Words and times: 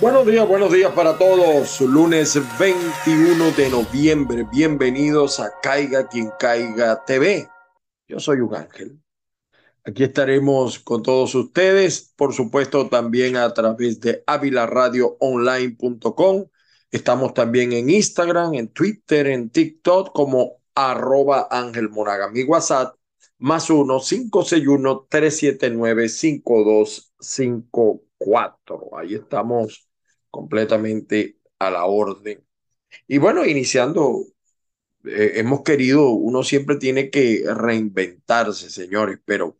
Buenos 0.00 0.26
días, 0.26 0.46
buenos 0.46 0.72
días 0.72 0.92
para 0.92 1.18
todos. 1.18 1.80
Lunes 1.80 2.38
21 2.56 3.50
de 3.50 3.68
noviembre. 3.68 4.44
Bienvenidos 4.44 5.40
a 5.40 5.50
Caiga 5.60 6.06
quien 6.06 6.30
caiga 6.38 7.04
TV. 7.04 7.48
Yo 8.06 8.20
soy 8.20 8.38
un 8.38 8.54
ángel. 8.54 9.02
Aquí 9.82 10.04
estaremos 10.04 10.78
con 10.78 11.02
todos 11.02 11.34
ustedes, 11.34 12.12
por 12.14 12.32
supuesto 12.32 12.88
también 12.88 13.36
a 13.36 13.52
través 13.52 13.98
de 13.98 14.22
avilaradioonline.com. 14.24 16.46
Estamos 16.92 17.34
también 17.34 17.72
en 17.72 17.90
Instagram, 17.90 18.54
en 18.54 18.68
Twitter, 18.68 19.26
en 19.26 19.50
TikTok 19.50 20.12
como 20.12 20.60
arroba 20.76 21.48
Ángel 21.50 21.88
Monaga. 21.88 22.30
Mi 22.30 22.44
WhatsApp 22.44 22.94
más 23.38 23.68
uno 23.68 23.98
cinco 23.98 24.44
seis 24.44 24.64
uno 24.68 25.08
tres 25.10 25.38
siete 25.38 25.70
nueve 25.70 26.08
cinco 26.08 26.62
dos 26.62 27.12
cinco 27.18 28.04
cuatro. 28.16 28.96
Ahí 28.96 29.14
estamos 29.14 29.87
completamente 30.30 31.38
a 31.58 31.70
la 31.70 31.84
orden. 31.86 32.44
Y 33.08 33.18
bueno, 33.18 33.46
iniciando, 33.46 34.24
eh, 35.04 35.32
hemos 35.36 35.62
querido, 35.62 36.10
uno 36.10 36.42
siempre 36.42 36.76
tiene 36.76 37.10
que 37.10 37.44
reinventarse, 37.46 38.70
señores, 38.70 39.20
pero 39.24 39.58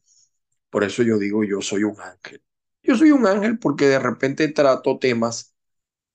por 0.70 0.84
eso 0.84 1.02
yo 1.02 1.18
digo, 1.18 1.44
yo 1.44 1.60
soy 1.62 1.84
un 1.84 2.00
ángel. 2.00 2.42
Yo 2.82 2.96
soy 2.96 3.12
un 3.12 3.26
ángel 3.26 3.58
porque 3.58 3.86
de 3.86 3.98
repente 3.98 4.48
trato 4.48 4.98
temas 4.98 5.54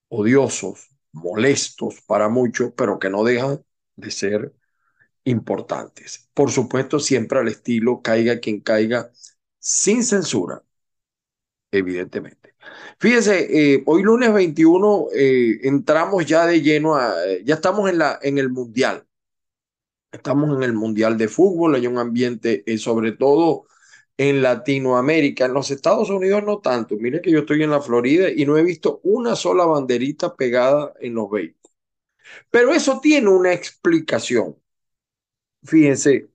odiosos, 0.09 0.89
molestos 1.11 2.01
para 2.03 2.29
muchos, 2.29 2.73
pero 2.77 2.99
que 2.99 3.09
no 3.09 3.23
dejan 3.23 3.63
de 3.95 4.11
ser 4.11 4.53
importantes. 5.25 6.29
Por 6.33 6.51
supuesto, 6.51 6.99
siempre 6.99 7.39
al 7.39 7.47
estilo 7.49 8.01
caiga 8.01 8.39
quien 8.39 8.61
caiga, 8.61 9.11
sin 9.59 10.03
censura, 10.03 10.63
evidentemente. 11.71 12.42
Fíjese, 12.99 13.73
eh, 13.73 13.83
hoy 13.85 14.03
lunes 14.03 14.33
21 14.33 15.07
eh, 15.13 15.59
entramos 15.63 16.25
ya 16.25 16.45
de 16.45 16.61
lleno, 16.61 16.95
a, 16.95 17.13
ya 17.43 17.55
estamos 17.55 17.89
en, 17.89 17.97
la, 17.97 18.19
en 18.21 18.37
el 18.37 18.49
Mundial. 18.49 19.05
Estamos 20.11 20.55
en 20.55 20.63
el 20.63 20.73
Mundial 20.73 21.17
de 21.17 21.27
Fútbol, 21.27 21.75
hay 21.75 21.87
un 21.87 21.97
ambiente 21.97 22.63
eh, 22.67 22.77
sobre 22.77 23.13
todo 23.13 23.65
en 24.17 24.41
Latinoamérica, 24.43 25.45
en 25.45 25.53
los 25.53 25.71
Estados 25.71 26.09
Unidos 26.09 26.43
no 26.43 26.59
tanto. 26.59 26.95
Mire 26.97 27.21
que 27.21 27.31
yo 27.31 27.39
estoy 27.39 27.63
en 27.63 27.71
la 27.71 27.81
Florida 27.81 28.29
y 28.29 28.45
no 28.45 28.57
he 28.57 28.63
visto 28.63 28.99
una 29.03 29.35
sola 29.35 29.65
banderita 29.65 30.35
pegada 30.35 30.93
en 30.99 31.15
los 31.15 31.29
vehículos. 31.31 31.73
Pero 32.51 32.73
eso 32.73 32.99
tiene 33.01 33.29
una 33.29 33.53
explicación. 33.53 34.57
Fíjense, 35.63 36.29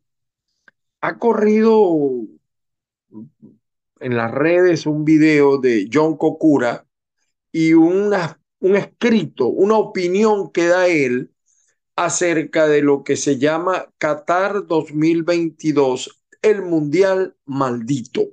ha 1.01 1.19
corrido 1.19 2.29
en 4.01 4.17
las 4.17 4.31
redes 4.31 4.87
un 4.87 5.05
video 5.05 5.59
de 5.59 5.89
John 5.93 6.17
Kokura 6.17 6.87
y 7.53 7.73
una, 7.73 8.41
un 8.61 8.77
escrito, 8.77 9.49
una 9.49 9.77
opinión 9.77 10.51
que 10.53 10.67
da 10.67 10.87
él 10.87 11.33
acerca 11.97 12.69
de 12.69 12.83
lo 12.83 13.03
que 13.03 13.17
se 13.17 13.39
llama 13.39 13.93
Qatar 13.99 14.67
2022, 14.67 16.23
el 16.43 16.63
Mundial 16.63 17.37
Maldito. 17.45 18.27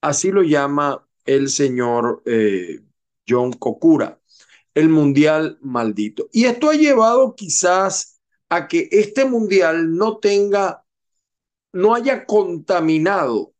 Así 0.00 0.30
lo 0.30 0.42
llama 0.42 1.06
el 1.24 1.48
señor 1.48 2.22
eh, 2.26 2.80
John 3.28 3.52
Kokura, 3.52 4.20
el 4.74 4.88
Mundial 4.88 5.58
Maldito. 5.62 6.28
Y 6.32 6.44
esto 6.44 6.70
ha 6.70 6.74
llevado 6.74 7.34
quizás 7.34 8.20
a 8.48 8.68
que 8.68 8.88
este 8.92 9.24
Mundial 9.24 9.96
no 9.96 10.18
tenga, 10.18 10.84
no 11.72 11.94
haya 11.94 12.24
contaminado 12.24 13.52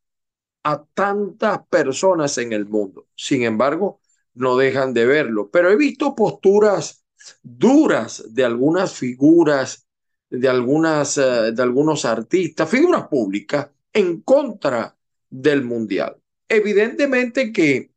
a 0.63 0.85
tantas 0.95 1.67
personas 1.69 2.37
en 2.39 2.53
el 2.53 2.67
mundo. 2.67 3.09
Sin 3.17 3.43
embargo, 3.43 4.01
no 4.35 4.57
dejan 4.57 4.95
de 4.95 5.07
verlo. 5.07 5.51
Pero 5.51 5.71
he 5.71 5.77
visto 5.77 6.15
posturas 6.15 7.05
duras 7.43 8.25
de 8.29 8.45
algunas 8.45 8.95
figuras, 8.95 9.87
de, 10.29 10.49
algunas, 10.49 11.19
eh, 11.19 11.53
de 11.53 11.63
algunos 11.63 12.05
artistas, 12.05 12.69
figuras 12.69 13.09
públicas, 13.09 13.71
en 13.93 14.21
contra 14.23 14.97
del 15.29 15.65
Mundial. 15.65 16.17
Evidentemente 16.49 17.53
que 17.53 17.93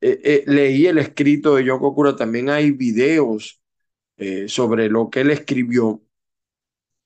eh, 0.00 0.20
eh, 0.24 0.44
leí 0.46 0.86
el 0.86 0.98
escrito 0.98 1.56
de 1.56 1.64
Yoko 1.64 1.94
Kura, 1.94 2.16
también 2.16 2.50
hay 2.50 2.70
videos 2.70 3.60
sobre 4.46 4.88
lo 4.88 5.10
que 5.10 5.20
él 5.20 5.30
escribió. 5.30 6.02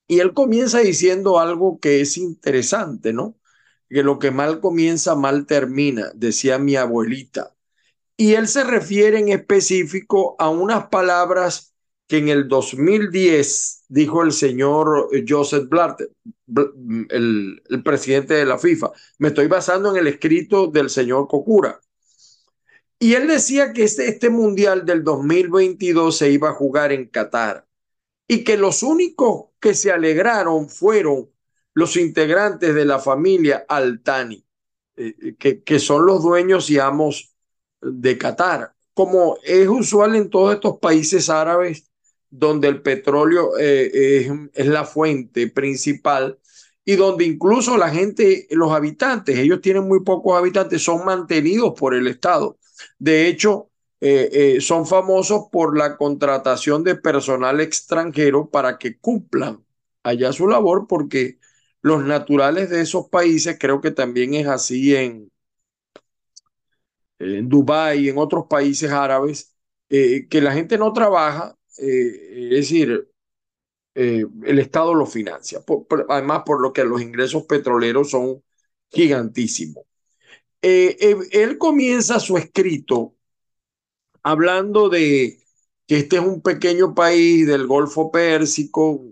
Y 0.07 0.21
él 0.21 0.33
comienza 0.33 0.79
diciendo 0.79 1.41
algo 1.41 1.81
que 1.81 2.01
es 2.01 2.17
interesante, 2.17 3.13
¿no? 3.13 3.40
Que 3.91 4.03
lo 4.05 4.19
que 4.19 4.31
mal 4.31 4.61
comienza, 4.61 5.17
mal 5.17 5.47
termina, 5.47 6.13
decía 6.15 6.59
mi 6.59 6.77
abuelita. 6.77 7.57
Y 8.17 8.35
él 8.35 8.47
se 8.49 8.65
refiere 8.65 9.19
en 9.19 9.31
específico 9.31 10.37
a 10.39 10.49
unas 10.49 10.87
palabras 10.87 11.75
que 12.07 12.19
en 12.19 12.29
el 12.29 12.49
2010 12.49 13.85
dijo 13.89 14.23
el 14.23 14.33
señor 14.33 15.11
Joseph 15.29 15.69
Blatter, 15.69 16.11
el, 17.11 17.63
el 17.69 17.83
presidente 17.83 18.35
de 18.35 18.47
la 18.47 18.59
FIFA. 18.59 18.93
Me 19.19 19.29
estoy 19.29 19.49
basando 19.49 19.91
en 19.91 19.97
el 19.97 20.07
escrito 20.07 20.69
del 20.69 20.89
señor 20.91 21.27
Kokura. 21.29 21.81
Y 22.99 23.15
él 23.15 23.27
decía 23.27 23.73
que 23.73 23.85
este, 23.85 24.09
este 24.09 24.29
mundial 24.29 24.85
del 24.85 25.03
2022 25.03 26.17
se 26.17 26.31
iba 26.31 26.51
a 26.51 26.55
jugar 26.55 26.93
en 26.93 27.07
Qatar 27.07 27.67
y 28.29 28.45
que 28.45 28.57
los 28.57 28.83
únicos 28.83 29.47
que 29.59 29.75
se 29.75 29.91
alegraron 29.91 30.69
fueron 30.69 31.31
los 31.75 31.97
integrantes 31.97 32.75
de 32.75 32.85
la 32.85 32.99
familia 32.99 33.65
Altani, 33.69 34.45
eh, 34.97 35.15
eh, 35.41 35.63
que, 35.65 35.79
son 35.79 36.07
los 36.07 36.23
dueños 36.23 36.69
y 36.71 36.79
amos 36.79 37.35
de 37.81 38.19
Qatar. 38.19 38.75
Como 38.93 39.39
es 39.45 39.69
usual 39.69 40.17
en 40.17 40.29
todos 40.29 40.55
estos 40.55 40.79
países 40.79 41.31
árabes, 41.31 41.91
donde 42.29 42.69
el 42.69 42.83
petróleo 42.83 43.59
eh, 43.59 44.29
es, 44.53 44.67
la 44.67 44.85
fuente 44.85 45.49
principal 45.49 46.39
y 46.85 46.97
donde 46.97 47.25
incluso 47.25 47.77
la 47.77 47.91
gente, 47.91 48.47
los 48.51 48.73
habitantes, 48.73 49.39
ellos 49.39 49.61
tienen 49.61 49.87
muy 49.87 50.01
pocos 50.05 50.37
habitantes, 50.37 50.83
son 50.83 51.05
mantenidos 51.05 51.75
por 51.79 51.95
el 51.95 52.07
Estado. 52.07 52.59
De 52.99 53.27
hecho, 53.27 53.71
eh, 54.01 54.59
son 54.61 54.87
famosos 54.87 55.47
por 55.53 55.77
la 55.77 55.97
contratación 55.97 56.85
de 56.85 56.95
personal 56.95 57.61
extranjero 57.61 58.49
para 58.49 58.79
que 58.79 58.99
cumplan 58.99 59.65
allá 60.03 60.33
su 60.33 60.47
labor, 60.49 60.87
porque 60.89 61.39
los 61.83 62.05
naturales 62.05 62.71
de 62.71 62.83
esos 62.83 63.09
países, 63.09 63.57
creo 63.59 63.81
que 63.81 63.91
también 63.91 64.35
es 64.35 64.47
así 64.47 64.95
en, 64.95 65.31
Dubái 67.19 68.07
y 68.07 68.09
en 68.09 68.17
otros 68.19 68.47
países 68.49 68.91
árabes, 68.91 69.55
eh, 69.91 70.27
que 70.29 70.41
la 70.41 70.53
gente 70.55 70.79
no 70.79 70.93
trabaja, 70.93 71.55
eh, 71.79 72.49
es 72.51 72.51
decir, 72.51 73.11
eh, 73.95 74.25
el 74.45 74.59
Estado 74.59 74.95
lo 74.95 75.05
financia, 75.07 75.63
además 76.09 76.43
por 76.47 76.63
lo 76.63 76.73
que 76.73 76.85
los 76.85 77.03
ingresos 77.03 77.45
petroleros 77.45 78.11
son 78.11 78.43
gigantísimos. 78.91 79.85
él 80.63 81.59
comienza 81.59 82.21
su 82.21 82.37
escrito 82.39 83.15
hablando 84.23 84.89
de 84.89 85.39
que 85.87 85.99
este 85.99 86.17
es 86.17 86.23
un 86.23 86.43
pequeño 86.43 86.95
país 86.95 87.47
del 87.47 87.67
Golfo 87.67 88.11
Pérsico, 88.11 89.05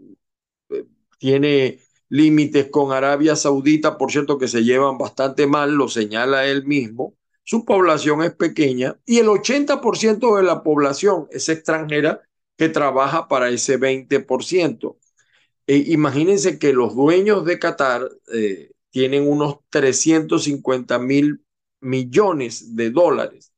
tiene 1.18 1.80
límites 2.08 2.68
con 2.70 2.92
Arabia 2.92 3.36
Saudita, 3.36 3.98
por 3.98 4.10
cierto, 4.10 4.38
que 4.38 4.48
se 4.48 4.64
llevan 4.64 4.98
bastante 4.98 5.46
mal, 5.46 5.74
lo 5.74 5.88
señala 5.88 6.46
él 6.46 6.64
mismo. 6.64 7.14
Su 7.44 7.64
población 7.64 8.22
es 8.22 8.34
pequeña 8.34 8.98
y 9.06 9.18
el 9.18 9.28
80% 9.28 10.36
de 10.36 10.42
la 10.42 10.62
población 10.62 11.28
es 11.30 11.48
extranjera 11.48 12.22
que 12.56 12.68
trabaja 12.68 13.28
para 13.28 13.48
ese 13.48 13.78
20%. 13.78 14.98
Eh, 15.66 15.84
imagínense 15.88 16.58
que 16.58 16.72
los 16.72 16.94
dueños 16.94 17.44
de 17.44 17.58
Qatar 17.58 18.08
eh, 18.34 18.72
tienen 18.90 19.28
unos 19.28 19.58
350 19.70 20.98
mil 20.98 21.42
millones 21.80 22.74
de 22.76 22.90
dólares. 22.90 23.52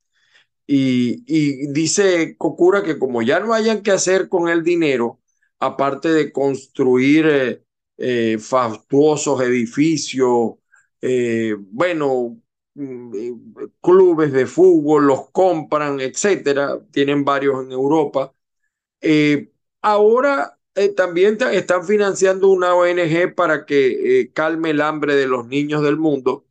Y, 0.66 1.24
y 1.26 1.66
dice 1.72 2.36
Kokura 2.36 2.82
que 2.84 2.98
como 2.98 3.22
ya 3.22 3.40
no 3.40 3.54
hayan 3.54 3.82
que 3.82 3.90
hacer 3.90 4.28
con 4.28 4.48
el 4.48 4.62
dinero, 4.62 5.20
aparte 5.58 6.10
de 6.10 6.32
construir 6.32 7.26
eh, 7.28 7.62
eh, 8.00 8.38
fastuosos 8.38 9.42
edificios, 9.42 10.54
eh, 11.02 11.54
bueno, 11.58 12.40
mm, 12.74 13.14
eh, 13.14 13.32
clubes 13.82 14.32
de 14.32 14.46
fútbol, 14.46 15.06
los 15.06 15.30
compran, 15.30 16.00
etcétera, 16.00 16.80
tienen 16.90 17.24
varios 17.24 17.62
en 17.64 17.72
Europa. 17.72 18.34
Eh, 19.00 19.52
ahora 19.82 20.58
también 20.96 21.38
están 21.52 21.84
financiando 21.84 22.48
una 22.48 22.74
ONG 22.74 23.34
para 23.34 23.66
que 23.66 24.30
calme 24.34 24.70
el 24.70 24.80
hambre 24.80 25.14
de 25.16 25.26
los 25.26 25.46
niños 25.46 25.82
del 25.82 25.98
mundo, 25.98 26.46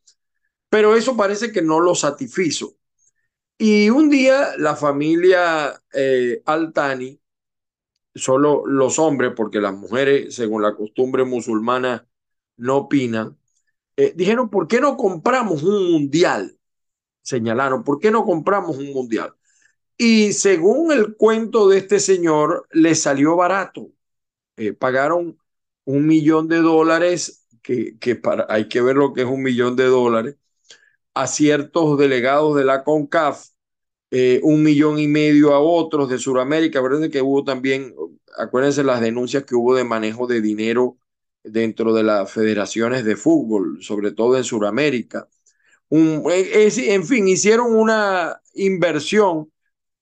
pero 0.69 0.95
eso 0.95 1.18
parece 1.18 1.52
que 1.52 1.62
no 1.63 1.80
lo 1.80 1.95
satisfizo. 1.95 2.78
Y 3.57 3.90
un 3.90 4.10
día 4.10 4.54
la 4.57 4.75
familia 4.75 5.81
Altani 6.45 7.19
solo 8.19 8.63
los 8.66 9.00
hombres, 9.00 9.33
porque 9.36 9.60
las 9.60 9.74
mujeres, 9.74 10.36
según 10.36 10.62
la 10.62 10.75
costumbre 10.75 11.25
musulmana, 11.25 12.07
no 12.57 12.77
opinan, 12.77 13.38
eh, 13.98 14.13
dijeron, 14.16 14.50
¿por 14.50 14.68
qué 14.68 14.81
no 14.81 14.98
compramos 14.98 15.63
un 15.63 15.92
mundial? 15.92 16.57
Señalaron, 17.21 17.83
¿por 17.83 18.00
qué 18.00 18.12
no 18.12 18.25
compramos 18.25 18.77
un 18.77 18.94
mundial? 18.94 19.33
Y 19.98 20.33
según 20.33 20.92
el 20.94 21.16
cuento 21.18 21.68
de 21.69 21.80
este 21.80 22.00
señor, 22.00 22.68
le 22.71 22.95
salió 22.95 23.36
barato. 23.36 23.92
Eh, 24.57 24.74
pagaron 24.74 25.38
un 25.86 26.07
millón 26.07 26.48
de 26.48 26.57
dólares, 26.57 27.45
que, 27.62 27.98
que 28.00 28.16
para, 28.16 28.45
hay 28.50 28.69
que 28.69 28.81
ver 28.81 28.95
lo 28.95 29.13
que 29.13 29.21
es 29.24 29.27
un 29.27 29.44
millón 29.44 29.75
de 29.75 29.86
dólares, 29.86 30.38
a 31.13 31.27
ciertos 31.27 31.98
delegados 31.98 32.56
de 32.56 32.66
la 32.66 32.83
CONCAF, 32.83 33.50
eh, 34.12 34.40
un 34.44 34.64
millón 34.64 35.00
y 35.00 35.08
medio 35.08 35.54
a 35.54 35.60
otros 35.60 36.10
de 36.10 36.18
Sudamérica. 36.18 36.80
Acuérdense 36.80 37.10
que 37.12 37.22
hubo 37.22 37.44
también, 37.44 37.94
acuérdense 38.38 38.84
las 38.84 39.02
denuncias 39.02 39.44
que 39.44 39.56
hubo 39.56 39.76
de 39.76 39.84
manejo 39.84 40.28
de 40.28 40.42
dinero 40.42 40.98
dentro 41.44 41.94
de 41.94 42.04
las 42.04 42.32
federaciones 42.32 43.06
de 43.06 43.16
fútbol, 43.16 43.82
sobre 43.82 44.12
todo 44.12 44.38
en 44.38 44.44
Sudamérica. 44.44 45.28
Eh, 45.92 46.70
en 46.78 47.06
fin, 47.06 47.28
hicieron 47.28 47.76
una 47.76 48.42
inversión. 48.54 49.52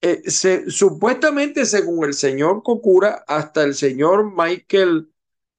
Eh, 0.01 0.23
supuestamente, 0.29 1.65
según 1.65 2.05
el 2.05 2.13
señor 2.13 2.61
Cocura, 2.63 3.23
hasta 3.27 3.63
el 3.63 3.73
señor 3.73 4.31
Michael 4.35 5.09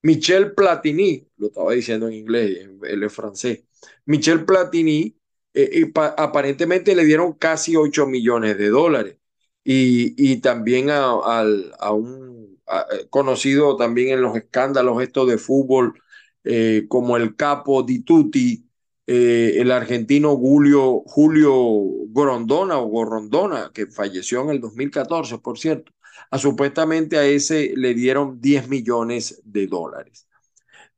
Michel 0.02 0.54
Platini, 0.54 1.26
lo 1.38 1.48
estaba 1.48 1.72
diciendo 1.72 2.08
en 2.08 2.14
inglés, 2.14 2.68
él 2.82 3.02
es 3.02 3.12
francés, 3.12 3.64
Michel 4.06 4.44
Platini, 4.44 5.17
eh, 5.64 5.92
aparentemente 6.16 6.94
le 6.94 7.04
dieron 7.04 7.34
casi 7.34 7.76
8 7.76 8.06
millones 8.06 8.58
de 8.58 8.68
dólares. 8.68 9.16
Y, 9.64 10.14
y 10.16 10.40
también 10.40 10.88
a, 10.90 11.42
un 11.92 12.58
conocido 13.10 13.76
también 13.76 14.10
en 14.10 14.22
los 14.22 14.36
escándalos 14.36 15.02
estos 15.02 15.28
de 15.28 15.38
fútbol, 15.38 16.00
como 16.88 17.16
el 17.16 17.36
capo 17.36 17.82
Di 17.82 18.02
Tutti, 18.02 18.68
eh, 19.10 19.62
el 19.62 19.72
argentino 19.72 20.36
Julio, 20.36 21.02
Julio 21.06 21.54
o 21.56 22.06
Gorondona, 22.10 23.70
que 23.72 23.86
falleció 23.86 24.42
en 24.42 24.50
el 24.50 24.60
2014, 24.60 25.38
por 25.38 25.58
cierto, 25.58 25.92
a 26.30 26.36
supuestamente 26.36 27.16
a 27.16 27.24
ese 27.24 27.72
le 27.74 27.94
dieron 27.94 28.38
10 28.42 28.68
millones 28.68 29.40
de 29.46 29.66
dólares. 29.66 30.28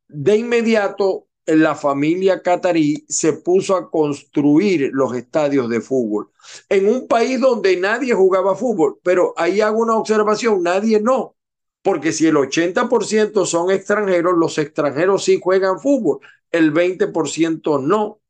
De 0.09 0.37
inmediato, 0.37 1.29
la 1.57 1.75
familia 1.75 2.43
catarí 2.43 3.05
se 3.09 3.33
puso 3.35 3.77
a 3.77 3.91
construir 3.91 4.91
los 4.93 5.15
estadios 5.15 5.69
de 5.69 5.81
fútbol 5.81 6.31
en 6.69 6.89
un 6.89 7.07
país 7.07 7.41
donde 7.41 7.77
nadie 7.77 8.15
jugaba 8.15 8.55
fútbol, 8.55 8.99
pero 9.03 9.35
ahí 9.37 9.61
hago 9.61 9.81
una 9.81 9.97
observación, 9.97 10.63
nadie 10.63 11.01
no, 11.01 11.37
porque 11.83 12.13
si 12.13 12.27
el 12.27 12.37
80% 12.37 13.47
son 13.47 13.71
extranjeros, 13.71 14.37
los 14.37 14.59
extranjeros 14.59 15.25
sí 15.25 15.41
juegan 15.43 15.81
fútbol, 15.81 16.21
el 16.51 16.73
20% 16.73 17.83
no. 17.83 18.21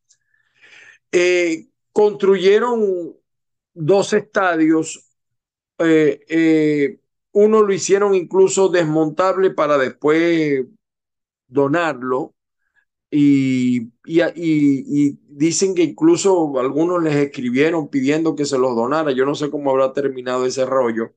Eh, 1.12 1.68
construyeron 1.92 3.16
dos 3.74 4.12
estadios, 4.12 5.10
eh, 5.78 6.20
eh, 6.28 7.00
uno 7.32 7.62
lo 7.62 7.72
hicieron 7.72 8.14
incluso 8.14 8.68
desmontable 8.68 9.50
para 9.50 9.78
después 9.78 10.66
donarlo. 11.48 12.34
Y, 13.10 13.92
y, 14.04 14.22
y, 14.34 15.18
dicen 15.28 15.74
que 15.74 15.82
incluso 15.82 16.58
algunos 16.60 17.02
les 17.02 17.16
escribieron 17.16 17.88
pidiendo 17.88 18.36
que 18.36 18.44
se 18.46 18.58
los 18.58 18.76
donara. 18.76 19.12
Yo 19.12 19.26
no 19.26 19.34
sé 19.34 19.50
cómo 19.50 19.70
habrá 19.70 19.92
terminado 19.92 20.46
ese 20.46 20.64
rollo. 20.64 21.14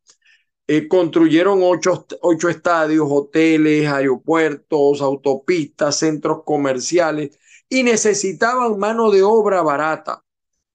Eh, 0.68 0.88
construyeron 0.88 1.60
ocho, 1.62 2.06
ocho 2.22 2.50
estadios, 2.50 3.08
hoteles, 3.10 3.88
aeropuertos, 3.88 5.02
autopistas, 5.02 5.98
centros 5.98 6.44
comerciales 6.46 7.38
y 7.70 7.84
necesitaban 7.84 8.80
mano 8.80 9.12
de 9.12 9.24
obra 9.24 9.62
barata. 9.62 10.24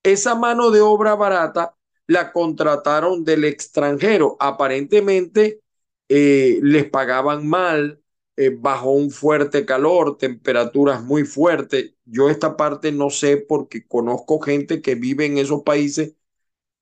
Esa 0.02 0.34
mano 0.34 0.70
de 0.70 0.80
obra 0.82 1.14
barata 1.14 1.74
la 2.06 2.32
contrataron 2.32 3.24
del 3.24 3.44
extranjero. 3.44 4.36
Aparentemente 4.40 5.62
eh, 6.08 6.58
les 6.62 6.88
pagaban 6.90 7.46
mal, 7.48 8.02
eh, 8.38 8.50
bajo 8.50 8.92
un 8.92 9.10
fuerte 9.10 9.66
calor, 9.66 10.16
temperaturas 10.16 11.02
muy 11.02 11.24
fuertes. 11.24 11.94
Yo 12.04 12.30
esta 12.30 12.56
parte 12.56 12.92
no 12.92 13.10
sé 13.10 13.36
porque 13.36 13.86
conozco 13.86 14.40
gente 14.40 14.80
que 14.82 14.94
vive 14.94 15.26
en 15.26 15.38
esos 15.38 15.62
países 15.64 16.14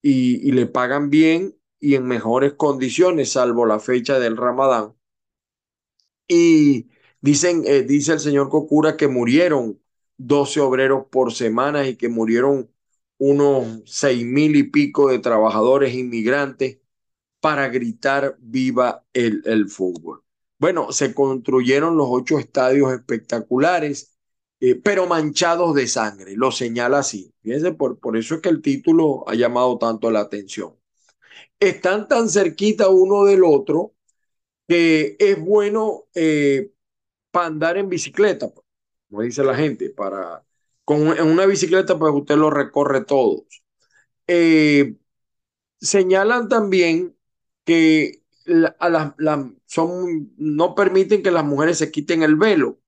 y, 0.02 0.52
le 0.52 0.66
pagan 0.66 1.10
bien 1.10 1.56
y 1.80 1.96
en 1.96 2.06
mejores 2.06 2.54
condiciones, 2.54 3.32
salvo 3.32 3.66
la 3.66 3.80
fecha 3.80 4.18
del 4.20 4.36
Ramadán. 4.36 4.94
Y 6.28 6.88
dicen, 7.20 7.62
eh, 7.66 7.82
dice 7.82 8.12
el 8.12 8.20
señor 8.20 8.48
Cocura 8.50 8.96
que 8.96 9.08
murieron 9.08 9.80
12 10.18 10.60
obreros 10.60 11.06
por 11.10 11.32
semana 11.32 11.86
y 11.88 11.96
que 11.96 12.08
murieron 12.08 12.70
unos 13.18 13.82
seis 13.86 14.24
mil 14.24 14.56
y 14.56 14.64
pico 14.64 15.08
de 15.10 15.18
trabajadores 15.20 15.94
inmigrantes 15.94 16.80
para 17.40 17.68
gritar 17.68 18.36
viva 18.40 19.06
el, 19.14 19.42
el 19.46 19.68
fútbol. 19.70 20.25
Bueno, 20.58 20.92
se 20.92 21.14
construyeron 21.14 21.96
los 21.96 22.06
ocho 22.10 22.38
estadios 22.38 22.92
espectaculares, 22.92 24.16
eh, 24.60 24.74
pero 24.76 25.06
manchados 25.06 25.74
de 25.74 25.86
sangre, 25.86 26.34
lo 26.36 26.50
señala 26.50 26.98
así. 27.00 27.32
Fíjense, 27.42 27.72
por, 27.72 27.98
por 27.98 28.16
eso 28.16 28.36
es 28.36 28.40
que 28.40 28.48
el 28.48 28.62
título 28.62 29.28
ha 29.28 29.34
llamado 29.34 29.78
tanto 29.78 30.10
la 30.10 30.20
atención 30.20 30.74
están 31.60 32.08
tan 32.08 32.28
cerquita 32.28 32.88
uno 32.88 33.24
del 33.24 33.44
otro 33.44 33.94
que 34.68 35.16
es 35.18 35.40
bueno 35.40 36.04
eh, 36.14 36.72
para 37.30 37.46
andar 37.48 37.78
en 37.78 37.88
bicicleta, 37.88 38.50
como 39.08 39.22
dice 39.22 39.44
la 39.44 39.54
gente, 39.56 39.90
para 39.90 40.44
con 40.84 41.02
una 41.08 41.46
bicicleta 41.46 41.98
pues 41.98 42.12
usted 42.14 42.36
lo 42.36 42.50
recorre 42.50 43.04
todos. 43.04 43.44
Eh, 44.26 44.96
señalan 45.80 46.48
también 46.48 47.16
que 47.64 48.22
a 48.80 49.14
son, 49.66 50.32
no 50.36 50.74
permiten 50.74 51.22
que 51.22 51.30
las 51.30 51.44
mujeres 51.44 51.78
se 51.78 51.90
quiten 51.90 52.22
el 52.22 52.36
velo 52.36 52.78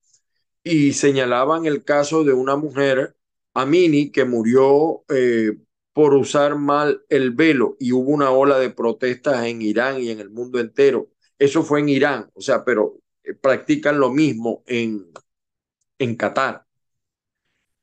y 0.63 0.93
señalaban 0.93 1.65
el 1.65 1.83
caso 1.83 2.23
de 2.23 2.33
una 2.33 2.55
mujer, 2.55 3.15
Amini, 3.53 4.11
que 4.11 4.25
murió 4.25 5.03
eh, 5.09 5.57
por 5.93 6.13
usar 6.13 6.55
mal 6.57 7.03
el 7.09 7.31
velo 7.31 7.75
y 7.79 7.91
hubo 7.93 8.11
una 8.11 8.31
ola 8.31 8.59
de 8.59 8.69
protestas 8.71 9.45
en 9.45 9.61
Irán 9.61 10.01
y 10.01 10.09
en 10.11 10.19
el 10.19 10.29
mundo 10.29 10.59
entero. 10.59 11.09
Eso 11.39 11.63
fue 11.63 11.79
en 11.81 11.89
Irán, 11.89 12.29
o 12.33 12.41
sea, 12.41 12.63
pero 12.65 12.99
eh, 13.23 13.33
practican 13.33 13.99
lo 13.99 14.11
mismo 14.11 14.63
en, 14.67 15.07
en 15.99 16.15
Qatar. 16.15 16.65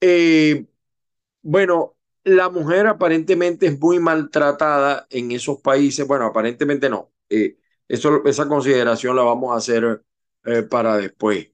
Eh, 0.01 0.67
bueno, 1.43 1.97
la 2.25 2.51
mujer 2.51 2.87
aparentemente 2.89 3.67
es 3.67 3.81
muy 3.81 3.99
maltratada 4.01 5.07
en 5.11 5.33
esos 5.33 5.61
países. 5.63 6.07
Bueno, 6.07 6.27
aparentemente 6.27 6.91
no. 6.91 7.13
Esa 7.89 8.49
consideración 8.49 9.17
la 9.17 9.23
vamos 9.23 9.53
a 9.53 9.57
hacer 9.57 10.03
para 10.71 10.97
después. 10.97 11.49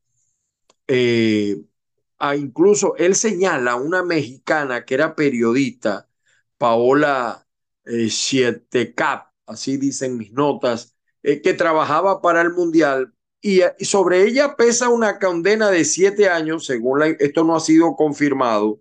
Ah, 2.24 2.36
incluso 2.36 2.94
él 2.98 3.16
señala 3.16 3.72
a 3.72 3.76
una 3.76 4.04
mexicana 4.04 4.84
que 4.84 4.94
era 4.94 5.16
periodista 5.16 6.08
Paola 6.56 7.44
eh, 7.84 8.08
Sietecap, 8.08 9.32
así 9.46 9.76
dicen 9.76 10.16
mis 10.16 10.32
notas, 10.32 10.96
eh, 11.24 11.42
que 11.42 11.54
trabajaba 11.54 12.22
para 12.22 12.40
el 12.42 12.52
Mundial 12.52 13.12
y, 13.40 13.62
sobre 13.80 14.22
ella 14.22 14.54
pesa 14.54 14.88
una 14.88 15.18
condena 15.18 15.70
de 15.72 15.84
siete 15.84 16.28
años, 16.28 16.64
según 16.64 17.00
la, 17.00 17.06
esto 17.08 17.42
no 17.42 17.56
ha 17.56 17.60
sido 17.60 17.96
confirmado, 17.96 18.80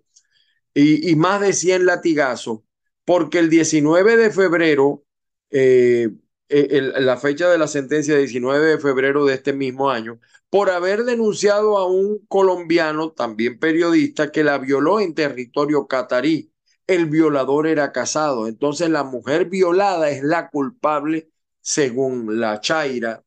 y, 0.72 1.16
más 1.16 1.40
de 1.40 1.52
100 1.52 1.86
latigazos, 1.86 2.60
porque 3.04 3.40
el 3.40 3.50
19 3.50 4.16
de 4.16 4.30
febrero, 4.30 5.04
eh, 5.50 6.10
la 6.52 7.16
fecha 7.16 7.48
de 7.48 7.58
la 7.58 7.66
sentencia, 7.66 8.16
19 8.16 8.66
de 8.66 8.78
febrero 8.78 9.24
de 9.24 9.34
este 9.34 9.52
mismo 9.52 9.90
año, 9.90 10.20
por 10.50 10.70
haber 10.70 11.04
denunciado 11.04 11.78
a 11.78 11.86
un 11.86 12.18
colombiano, 12.28 13.12
también 13.12 13.58
periodista, 13.58 14.30
que 14.30 14.44
la 14.44 14.58
violó 14.58 15.00
en 15.00 15.14
territorio 15.14 15.86
catarí 15.86 16.52
el 16.86 17.06
violador 17.06 17.66
era 17.66 17.92
casado. 17.92 18.46
Entonces 18.46 18.90
la 18.90 19.04
mujer 19.04 19.46
violada 19.46 20.10
es 20.10 20.22
la 20.22 20.50
culpable 20.50 21.30
según 21.60 22.40
la 22.40 22.60
Chaira 22.60 23.24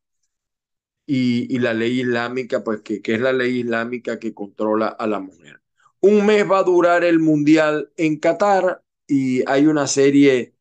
y, 1.06 1.60
la 1.60 1.74
ley 1.74 2.02
islámica, 2.02 2.64
pues 2.64 2.82
que, 2.82 3.02
que, 3.02 3.16
es 3.16 3.22
la 3.22 3.34
ley 3.34 3.60
islámica 3.60 4.20
que 4.20 4.34
controla 4.34 4.88
a 4.88 5.08
la 5.08 5.20
mujer. 5.20 5.62
Un 6.02 6.26
mes 6.26 6.50
va 6.50 6.60
a 6.60 6.64
durar 6.64 7.04
el 7.04 7.20
mundial 7.20 7.92
en 7.98 8.20
Qatar 8.20 8.84
y 9.08 9.48
hay 9.50 9.68
una 9.68 9.88
serie 9.88 10.55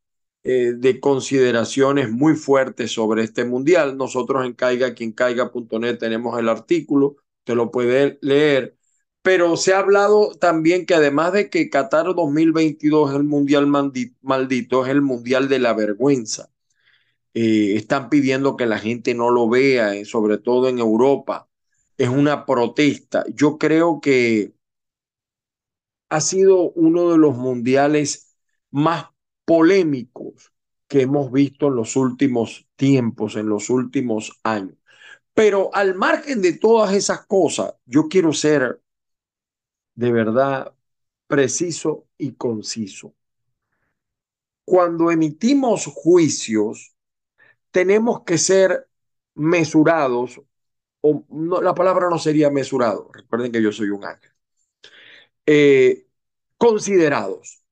eh, 0.44 0.74
de 0.76 1.00
consideraciones 1.00 2.10
muy 2.10 2.34
fuertes 2.36 2.92
sobre 2.92 3.24
este 3.24 3.44
mundial. 3.44 3.96
Nosotros 3.96 4.46
en 4.46 4.54
caiga 4.54 4.94
quien 4.94 5.12
caiga.net 5.12 5.98
tenemos 5.98 6.38
el 6.38 6.48
artículo, 6.48 7.16
te 7.44 7.54
lo 7.54 7.70
puede 7.70 8.18
leer 8.22 8.76
pero 9.24 9.56
se 9.56 9.72
ha 9.72 9.78
hablado 9.78 10.34
también 10.38 10.84
que 10.84 10.94
además 10.94 11.32
de 11.32 11.48
que 11.48 11.70
Qatar 11.70 12.14
2022 12.14 13.10
es 13.10 13.16
el 13.16 13.24
mundial 13.24 13.66
maldito, 13.66 14.84
es 14.84 14.90
el 14.90 15.00
mundial 15.00 15.48
de 15.48 15.58
la 15.60 15.72
vergüenza. 15.72 16.50
Eh, 17.34 17.74
están 17.76 18.10
pidiendo 18.10 18.56
que 18.56 18.66
la 18.66 18.78
gente 18.78 19.14
no 19.14 19.30
lo 19.30 19.48
vea, 19.48 19.94
eh, 19.96 20.04
sobre 20.04 20.38
todo 20.38 20.68
en 20.68 20.78
Europa. 20.78 21.48
Es 21.98 22.10
una 22.10 22.46
protesta. 22.46 23.24
Yo 23.34 23.58
creo 23.58 24.00
que 24.02 24.54
ha 26.10 26.20
sido 26.20 26.70
uno 26.72 27.10
de 27.10 27.18
los 27.18 27.36
mundiales 27.36 28.36
más 28.70 29.06
polémicos 29.44 30.52
que 30.88 31.02
hemos 31.02 31.32
visto 31.32 31.68
en 31.68 31.76
los 31.76 31.96
últimos 31.96 32.66
tiempos, 32.76 33.36
en 33.36 33.48
los 33.48 33.70
últimos 33.70 34.38
años. 34.42 34.76
Pero 35.34 35.70
al 35.74 35.94
margen 35.94 36.42
de 36.42 36.54
todas 36.54 36.94
esas 36.94 37.26
cosas, 37.26 37.74
yo 37.86 38.08
quiero 38.08 38.32
ser 38.32 38.80
de 39.94 40.12
verdad 40.12 40.74
preciso 41.26 42.06
y 42.18 42.32
conciso. 42.34 43.14
Cuando 44.64 45.10
emitimos 45.10 45.86
juicios, 45.86 46.94
tenemos 47.70 48.22
que 48.24 48.38
ser 48.38 48.88
mesurados, 49.34 50.40
o 51.02 51.24
la 51.62 51.74
palabra 51.74 52.08
no 52.08 52.18
sería 52.18 52.50
mesurado, 52.50 53.10
recuerden 53.12 53.52
que 53.52 53.62
yo 53.62 53.72
soy 53.72 53.90
un 53.90 54.04
ángel, 54.04 54.30
eh, 55.46 56.06
considerados. 56.56 57.63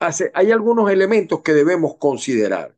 Hay 0.00 0.50
algunos 0.50 0.90
elementos 0.90 1.42
que 1.42 1.52
debemos 1.52 1.96
considerar. 1.96 2.76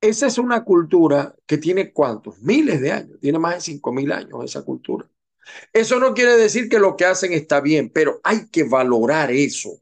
Esa 0.00 0.26
es 0.26 0.38
una 0.38 0.64
cultura 0.64 1.34
que 1.46 1.58
tiene 1.58 1.92
cuántos? 1.92 2.38
Miles 2.40 2.80
de 2.80 2.92
años, 2.92 3.18
tiene 3.20 3.38
más 3.38 3.56
de 3.56 3.60
cinco 3.62 3.92
mil 3.92 4.12
años 4.12 4.44
esa 4.44 4.62
cultura. 4.62 5.08
Eso 5.72 5.98
no 6.00 6.14
quiere 6.14 6.36
decir 6.36 6.68
que 6.68 6.78
lo 6.78 6.96
que 6.96 7.06
hacen 7.06 7.32
está 7.32 7.60
bien, 7.60 7.90
pero 7.90 8.20
hay 8.24 8.48
que 8.48 8.64
valorar 8.64 9.30
eso. 9.30 9.80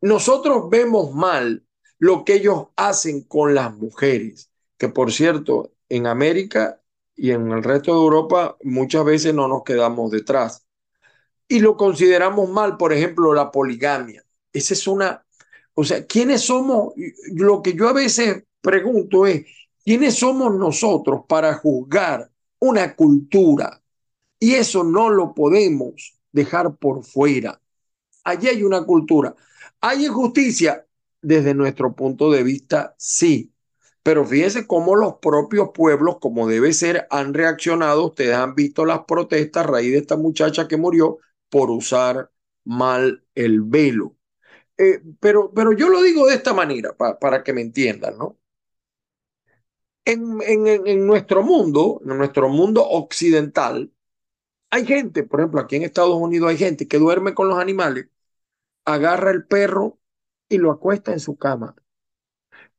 Nosotros 0.00 0.68
vemos 0.70 1.12
mal 1.14 1.64
lo 1.98 2.24
que 2.24 2.34
ellos 2.34 2.68
hacen 2.76 3.22
con 3.22 3.54
las 3.54 3.74
mujeres, 3.76 4.50
que 4.78 4.88
por 4.88 5.12
cierto, 5.12 5.72
en 5.88 6.06
América 6.06 6.82
y 7.14 7.30
en 7.30 7.50
el 7.50 7.62
resto 7.62 7.92
de 7.92 8.00
Europa 8.00 8.56
muchas 8.62 9.04
veces 9.04 9.34
no 9.34 9.48
nos 9.48 9.64
quedamos 9.64 10.10
detrás. 10.10 10.66
Y 11.48 11.60
lo 11.60 11.76
consideramos 11.76 12.50
mal, 12.50 12.76
por 12.76 12.92
ejemplo, 12.92 13.34
la 13.34 13.50
poligamia. 13.50 14.25
Esa 14.56 14.74
es 14.74 14.86
una, 14.86 15.24
o 15.74 15.84
sea, 15.84 16.06
¿quiénes 16.06 16.42
somos? 16.42 16.94
Lo 17.34 17.62
que 17.62 17.74
yo 17.74 17.88
a 17.88 17.92
veces 17.92 18.44
pregunto 18.60 19.26
es, 19.26 19.46
¿quiénes 19.84 20.14
somos 20.14 20.54
nosotros 20.54 21.22
para 21.28 21.54
juzgar 21.54 22.30
una 22.58 22.96
cultura? 22.96 23.82
Y 24.40 24.54
eso 24.54 24.84
no 24.84 25.10
lo 25.10 25.34
podemos 25.34 26.18
dejar 26.32 26.76
por 26.76 27.04
fuera. 27.04 27.60
Allí 28.24 28.48
hay 28.48 28.62
una 28.62 28.84
cultura. 28.84 29.34
¿Hay 29.80 30.06
injusticia? 30.06 30.86
Desde 31.22 31.54
nuestro 31.54 31.94
punto 31.94 32.30
de 32.30 32.42
vista, 32.42 32.94
sí. 32.98 33.52
Pero 34.02 34.24
fíjense 34.24 34.66
cómo 34.66 34.96
los 34.96 35.16
propios 35.16 35.70
pueblos, 35.74 36.18
como 36.20 36.48
debe 36.48 36.72
ser, 36.72 37.06
han 37.10 37.34
reaccionado. 37.34 38.06
Ustedes 38.06 38.36
han 38.36 38.54
visto 38.54 38.86
las 38.86 39.00
protestas 39.06 39.64
a 39.64 39.68
raíz 39.68 39.92
de 39.92 39.98
esta 39.98 40.16
muchacha 40.16 40.68
que 40.68 40.76
murió 40.76 41.18
por 41.50 41.70
usar 41.70 42.30
mal 42.64 43.24
el 43.34 43.62
velo. 43.62 44.15
Eh, 44.78 45.00
pero, 45.20 45.52
pero 45.54 45.72
yo 45.72 45.88
lo 45.88 46.02
digo 46.02 46.26
de 46.26 46.34
esta 46.34 46.52
manera, 46.54 46.94
para 46.96 47.42
que 47.42 47.52
me 47.52 47.62
entiendan, 47.62 48.18
¿no? 48.18 48.38
En, 50.04 50.38
en, 50.42 50.66
en 50.86 51.06
nuestro 51.06 51.42
mundo, 51.42 52.00
en 52.04 52.16
nuestro 52.18 52.48
mundo 52.48 52.86
occidental, 52.88 53.92
hay 54.70 54.86
gente, 54.86 55.24
por 55.24 55.40
ejemplo, 55.40 55.60
aquí 55.60 55.76
en 55.76 55.82
Estados 55.84 56.16
Unidos 56.16 56.50
hay 56.50 56.58
gente 56.58 56.88
que 56.88 56.98
duerme 56.98 57.34
con 57.34 57.48
los 57.48 57.58
animales, 57.58 58.08
agarra 58.86 59.30
el 59.32 59.46
perro 59.46 60.00
y 60.48 60.58
lo 60.58 60.72
acuesta 60.72 61.12
en 61.12 61.20
su 61.20 61.36
cama. 61.38 61.76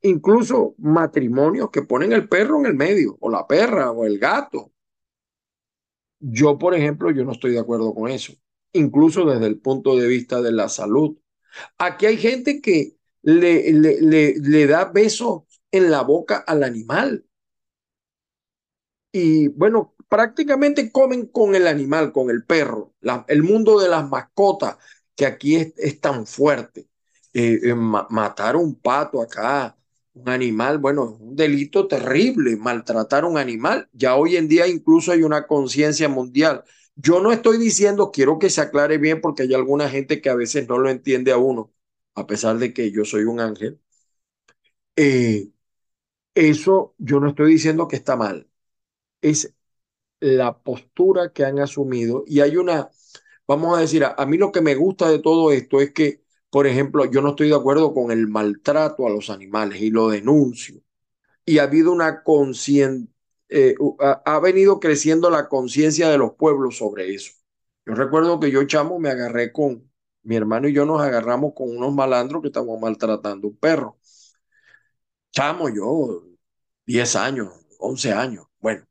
Incluso 0.02 0.74
matrimonios 0.78 1.70
que 1.70 1.82
ponen 1.82 2.12
el 2.12 2.28
perro 2.28 2.58
en 2.58 2.66
el 2.66 2.74
medio, 2.74 3.16
o 3.20 3.30
la 3.30 3.46
perra, 3.46 3.90
o 3.92 4.04
el 4.04 4.18
gato. 4.18 4.72
Yo, 6.20 6.58
por 6.58 6.74
ejemplo, 6.74 7.10
yo 7.10 7.24
no 7.24 7.32
estoy 7.32 7.52
de 7.52 7.58
acuerdo 7.60 7.94
con 7.94 8.08
eso, 8.10 8.32
incluso 8.72 9.24
desde 9.24 9.46
el 9.46 9.60
punto 9.60 9.96
de 9.96 10.06
vista 10.08 10.40
de 10.42 10.52
la 10.52 10.68
salud. 10.68 11.16
Aquí 11.78 12.06
hay 12.06 12.16
gente 12.16 12.60
que 12.60 12.96
le, 13.22 13.72
le, 13.72 14.34
le 14.38 14.66
da 14.66 14.86
besos 14.86 15.42
en 15.70 15.90
la 15.90 16.02
boca 16.02 16.38
al 16.46 16.62
animal. 16.64 17.24
Y 19.12 19.48
bueno, 19.48 19.94
prácticamente 20.08 20.90
comen 20.90 21.26
con 21.26 21.54
el 21.54 21.66
animal, 21.66 22.12
con 22.12 22.30
el 22.30 22.44
perro. 22.44 22.94
el 23.28 23.42
mundo 23.42 23.78
de 23.78 23.88
las 23.88 24.08
mascotas, 24.08 24.76
que 25.14 25.26
aquí 25.26 25.56
es, 25.56 26.00
tan 26.00 26.26
fuerte. 26.26 26.88
Eh, 27.32 27.60
eh, 27.62 27.74
matar 27.74 28.56
un 28.56 28.74
pato 28.80 29.20
acá, 29.22 29.76
un 30.14 30.28
animal, 30.28 30.78
bueno, 30.78 31.14
es 31.14 31.20
un 31.20 31.36
delito 31.36 31.86
terrible, 31.86 32.56
maltratar 32.56 33.24
un 33.24 33.38
animal. 33.38 33.88
Ya 33.92 34.16
hoy 34.16 34.36
en 34.36 34.48
día 34.48 34.66
incluso 34.66 35.12
hay 35.12 35.22
una 35.22 35.46
conciencia 35.46 36.08
mundial. 36.08 36.64
Yo 37.00 37.20
no 37.20 37.32
estoy 37.32 37.58
diciendo, 37.58 38.10
quiero 38.12 38.38
que 38.38 38.50
se 38.50 38.60
aclare 38.60 38.98
bien 38.98 39.20
porque 39.20 39.44
hay 39.44 39.54
alguna 39.54 39.88
gente 39.88 40.20
que 40.20 40.30
a 40.30 40.34
veces 40.34 40.68
no 40.68 40.78
lo 40.78 40.90
entiende 40.90 41.32
a 41.32 41.38
uno, 41.38 41.72
a 42.14 42.26
pesar 42.26 42.58
de 42.58 42.74
que 42.74 42.90
yo 42.90 43.04
soy 43.04 43.24
un 43.24 43.40
ángel. 43.40 43.80
Eh, 44.96 45.50
eso 46.34 46.94
yo 46.98 47.20
no 47.20 47.28
estoy 47.30 47.52
diciendo 47.52 47.88
que 47.88 47.96
está 47.96 48.16
mal. 48.16 48.48
Es 49.22 49.54
la 50.20 50.58
postura 50.62 51.32
que 51.32 51.44
han 51.44 51.60
asumido 51.60 52.24
y 52.26 52.40
hay 52.40 52.56
una, 52.58 52.90
vamos 53.48 53.78
a 53.78 53.82
decir, 53.82 54.04
a, 54.04 54.26
mí 54.26 54.38
lo 54.38 54.52
que 54.52 54.62
me 54.62 54.76
gusta 54.76 55.10
de 55.10 55.20
todo 55.20 55.52
esto 55.52 55.80
es 55.80 55.92
que, 55.92 56.24
por 56.50 56.66
ejemplo, 56.66 57.06
yo 57.10 57.22
no 57.22 57.30
estoy 57.30 57.50
de 57.50 57.56
acuerdo 57.56 57.94
con 57.94 58.12
el 58.12 58.28
maltrato 58.28 59.06
a 59.06 59.10
los 59.10 59.30
animales 59.30 59.82
y 59.82 59.90
lo 59.90 60.10
denuncio. 60.10 60.82
Y 61.46 61.58
ha 61.58 61.64
habido 61.64 61.92
una 61.92 62.22
conciencia, 62.24 63.08
eh, 63.48 63.74
ha, 63.98 64.38
venido 64.40 64.80
creciendo 64.80 65.30
la 65.30 65.48
conciencia 65.48 66.08
de 66.10 66.18
los 66.18 66.34
pueblos 66.34 66.78
sobre 66.78 67.14
eso. 67.14 67.32
Yo 67.86 67.94
recuerdo 67.94 68.40
que 68.40 68.50
yo, 68.50 68.64
chamo, 68.66 68.98
me 68.98 69.10
agarré 69.10 69.52
con, 69.52 69.88
mi 70.22 70.36
hermano 70.36 70.68
y 70.68 70.74
yo 70.74 70.84
nos 70.84 71.00
agarramos 71.00 71.54
con 71.54 71.70
unos 71.76 71.94
malandros 71.94 72.42
que 72.42 72.48
estaban 72.48 72.80
maltratando 72.80 73.48
un 73.48 73.56
perro. 73.56 73.98
Chamo, 75.32 75.68
yo, 75.68 76.24
10 76.86 77.16
años, 77.16 77.48
11 77.78 78.12
años. 78.12 78.46
Bueno, 78.60 78.86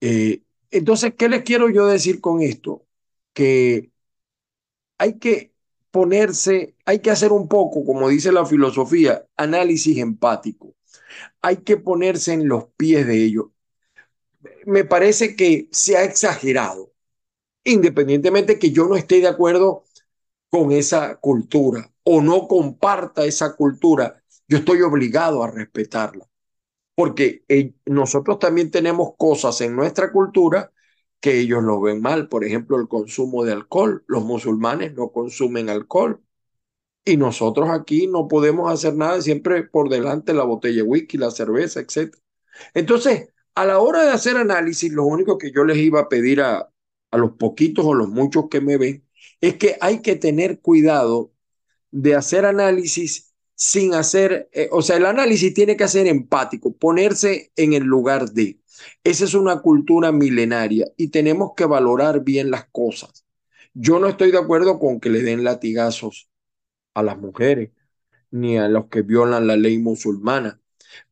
eh, 0.00 0.42
entonces, 0.70 1.14
¿qué 1.16 1.28
les 1.28 1.42
quiero 1.44 1.68
yo 1.70 1.86
decir 1.86 2.20
con 2.20 2.42
esto? 2.42 2.86
Que 3.32 3.92
hay 4.98 5.18
que 5.18 5.54
ponerse, 5.90 6.76
hay 6.84 7.00
que 7.00 7.10
hacer 7.10 7.32
un 7.32 7.48
poco, 7.48 7.84
como 7.84 8.08
dice 8.08 8.32
la 8.32 8.46
filosofía, 8.46 9.26
análisis 9.36 9.98
empático. 9.98 10.74
Hay 11.42 11.58
que 11.58 11.76
ponerse 11.76 12.32
en 12.34 12.48
los 12.48 12.66
pies 12.76 13.06
de 13.06 13.24
ellos. 13.24 13.46
Me 14.66 14.84
parece 14.84 15.36
que 15.36 15.68
se 15.72 15.96
ha 15.96 16.04
exagerado, 16.04 16.92
independientemente 17.64 18.58
que 18.58 18.72
yo 18.72 18.86
no 18.86 18.96
esté 18.96 19.20
de 19.20 19.28
acuerdo 19.28 19.84
con 20.50 20.72
esa 20.72 21.16
cultura 21.18 21.92
o 22.04 22.22
no 22.22 22.48
comparta 22.48 23.24
esa 23.26 23.56
cultura, 23.56 24.22
yo 24.48 24.58
estoy 24.58 24.82
obligado 24.82 25.44
a 25.44 25.50
respetarla 25.50 26.28
porque 26.94 27.44
eh, 27.48 27.74
nosotros 27.86 28.38
también 28.38 28.70
tenemos 28.70 29.14
cosas 29.18 29.60
en 29.62 29.76
nuestra 29.76 30.12
cultura 30.12 30.72
que 31.20 31.40
ellos 31.40 31.62
lo 31.62 31.80
ven 31.80 32.00
mal. 32.02 32.28
Por 32.28 32.44
ejemplo, 32.44 32.78
el 32.78 32.88
consumo 32.88 33.44
de 33.44 33.52
alcohol. 33.52 34.04
Los 34.06 34.24
musulmanes 34.24 34.94
no 34.94 35.10
consumen 35.10 35.70
alcohol. 35.70 36.22
Y 37.04 37.16
nosotros 37.16 37.68
aquí 37.70 38.06
no 38.06 38.28
podemos 38.28 38.72
hacer 38.72 38.94
nada, 38.94 39.20
siempre 39.20 39.64
por 39.64 39.88
delante 39.90 40.32
la 40.32 40.44
botella 40.44 40.76
de 40.76 40.82
whisky, 40.82 41.18
la 41.18 41.30
cerveza, 41.30 41.80
etc. 41.80 42.18
Entonces, 42.74 43.33
a 43.54 43.64
la 43.64 43.78
hora 43.78 44.04
de 44.04 44.10
hacer 44.10 44.36
análisis, 44.36 44.92
lo 44.92 45.04
único 45.04 45.38
que 45.38 45.52
yo 45.52 45.64
les 45.64 45.78
iba 45.78 46.00
a 46.00 46.08
pedir 46.08 46.40
a, 46.40 46.70
a 47.10 47.18
los 47.18 47.32
poquitos 47.32 47.84
o 47.84 47.94
los 47.94 48.08
muchos 48.08 48.48
que 48.50 48.60
me 48.60 48.76
ven 48.76 49.04
es 49.40 49.56
que 49.56 49.76
hay 49.80 50.00
que 50.02 50.16
tener 50.16 50.60
cuidado 50.60 51.32
de 51.90 52.14
hacer 52.16 52.44
análisis 52.44 53.34
sin 53.54 53.94
hacer, 53.94 54.48
eh, 54.52 54.68
o 54.72 54.82
sea, 54.82 54.96
el 54.96 55.06
análisis 55.06 55.54
tiene 55.54 55.76
que 55.76 55.88
ser 55.88 56.06
empático, 56.06 56.76
ponerse 56.76 57.52
en 57.56 57.72
el 57.72 57.84
lugar 57.84 58.30
de. 58.32 58.60
Esa 59.04 59.24
es 59.24 59.34
una 59.34 59.60
cultura 59.60 60.10
milenaria 60.12 60.86
y 60.96 61.08
tenemos 61.08 61.52
que 61.56 61.66
valorar 61.66 62.24
bien 62.24 62.50
las 62.50 62.66
cosas. 62.70 63.24
Yo 63.74 63.98
no 64.00 64.08
estoy 64.08 64.32
de 64.32 64.38
acuerdo 64.38 64.78
con 64.78 65.00
que 65.00 65.10
le 65.10 65.22
den 65.22 65.44
latigazos 65.44 66.28
a 66.94 67.02
las 67.02 67.18
mujeres 67.18 67.70
ni 68.30 68.58
a 68.58 68.68
los 68.68 68.86
que 68.88 69.02
violan 69.02 69.46
la 69.46 69.56
ley 69.56 69.78
musulmana, 69.78 70.60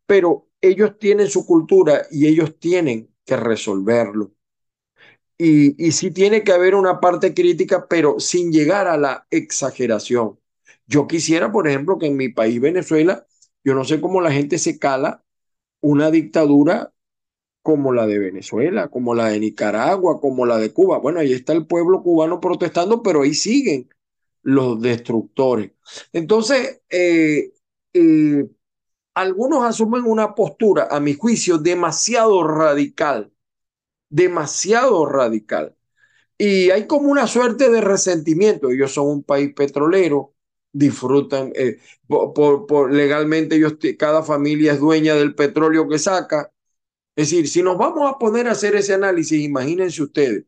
pero 0.07 0.49
ellos 0.63 0.99
tienen 0.99 1.29
su 1.29 1.47
cultura 1.47 2.03
y 2.11 2.27
ellos 2.29 2.59
tienen 2.59 3.11
que 3.27 3.37
resolverlo. 3.37 4.33
Y, 5.39 5.85
y 5.85 5.93
sí 5.93 6.11
tiene 6.11 6.45
que 6.45 6.53
haber 6.53 6.75
una 6.75 7.01
parte 7.01 7.35
crítica, 7.35 7.87
pero 7.89 8.21
sin 8.21 8.53
llegar 8.53 8.87
a 8.87 8.97
la 8.97 9.27
exageración. 9.31 10.39
Yo 10.87 11.07
quisiera, 11.09 11.51
por 11.51 11.67
ejemplo, 11.69 11.99
que 11.99 12.07
en 12.07 12.17
mi 12.17 12.29
país, 12.29 12.61
Venezuela, 12.61 13.27
yo 13.65 13.75
no 13.75 13.85
sé 13.85 14.01
cómo 14.01 14.21
la 14.21 14.31
gente 14.33 14.59
se 14.59 14.79
cala 14.79 15.25
una 15.81 16.11
dictadura 16.11 16.93
como 17.63 17.93
la 17.93 18.07
de 18.07 18.19
Venezuela, 18.19 18.89
como 18.89 19.15
la 19.15 19.29
de 19.29 19.41
Nicaragua, 19.41 20.21
como 20.21 20.47
la 20.47 20.59
de 20.59 20.73
Cuba. 20.73 20.99
Bueno, 20.99 21.21
ahí 21.21 21.33
está 21.33 21.53
el 21.55 21.67
pueblo 21.67 22.03
cubano 22.03 22.41
protestando, 22.41 23.03
pero 23.03 23.23
ahí 23.23 23.35
siguen 23.35 23.89
los 24.43 24.81
destructores. 24.83 25.73
Entonces, 26.13 26.83
eh, 26.91 27.53
eh, 27.95 28.49
algunos 29.15 29.65
asumen 29.65 30.05
una 30.05 30.35
postura, 30.35 30.89
a 30.91 31.01
mi 31.01 31.15
juicio, 31.15 31.59
demasiado 31.59 32.47
radical, 32.47 33.33
demasiado 34.11 35.07
radical. 35.07 35.77
Y 36.39 36.71
hay 36.71 36.87
como 36.87 37.11
una 37.11 37.27
suerte 37.27 37.71
de 37.71 37.81
resentimiento. 37.81 38.71
Ellos 38.71 38.93
son 38.93 39.09
un 39.09 39.23
país 39.25 39.55
petrolero, 39.55 40.35
disfrutan, 40.73 41.53
eh, 41.55 41.79
por, 42.09 42.93
legalmente 42.93 43.57
ellos, 43.57 43.77
cada 43.99 44.23
familia 44.23 44.73
es 44.73 44.81
dueña 44.81 45.15
del 45.15 45.35
petróleo 45.35 45.89
que 45.89 45.99
saca. 45.99 46.53
Es 47.17 47.31
decir, 47.31 47.49
si 47.49 47.63
nos 47.63 47.79
vamos 47.79 48.11
a 48.11 48.19
poner 48.19 48.49
a 48.49 48.53
hacer 48.53 48.77
ese 48.77 48.95
análisis, 48.95 49.41
imagínense 49.43 50.03
ustedes, 50.03 50.47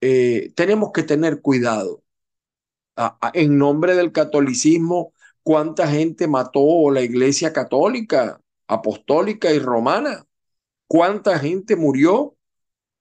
eh, 0.00 0.52
tenemos 0.56 0.92
que 0.92 1.02
tener 1.02 1.40
cuidado. 1.42 2.02
en 3.34 3.58
nombre 3.58 3.94
del 3.94 4.12
catolicismo, 4.12 5.12
¿cuánta 5.46 5.86
gente 5.86 6.26
mató 6.26 6.90
la 6.90 7.02
iglesia 7.02 7.52
católica, 7.52 8.40
apostólica 8.66 9.52
y 9.52 9.60
romana? 9.60 10.26
¿Cuánta 10.88 11.38
gente 11.38 11.76
murió 11.76 12.36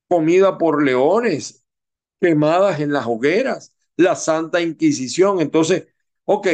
comida 0.07 0.59
por 0.59 0.83
leones, 0.83 1.65
quemadas 2.21 2.79
en 2.81 2.93
las 2.93 3.07
hogueras, 3.07 3.73
la 3.97 4.15
Santa 4.15 4.61
Inquisición? 4.61 5.41
Entonces, 5.41 5.87
ok, 6.25 6.47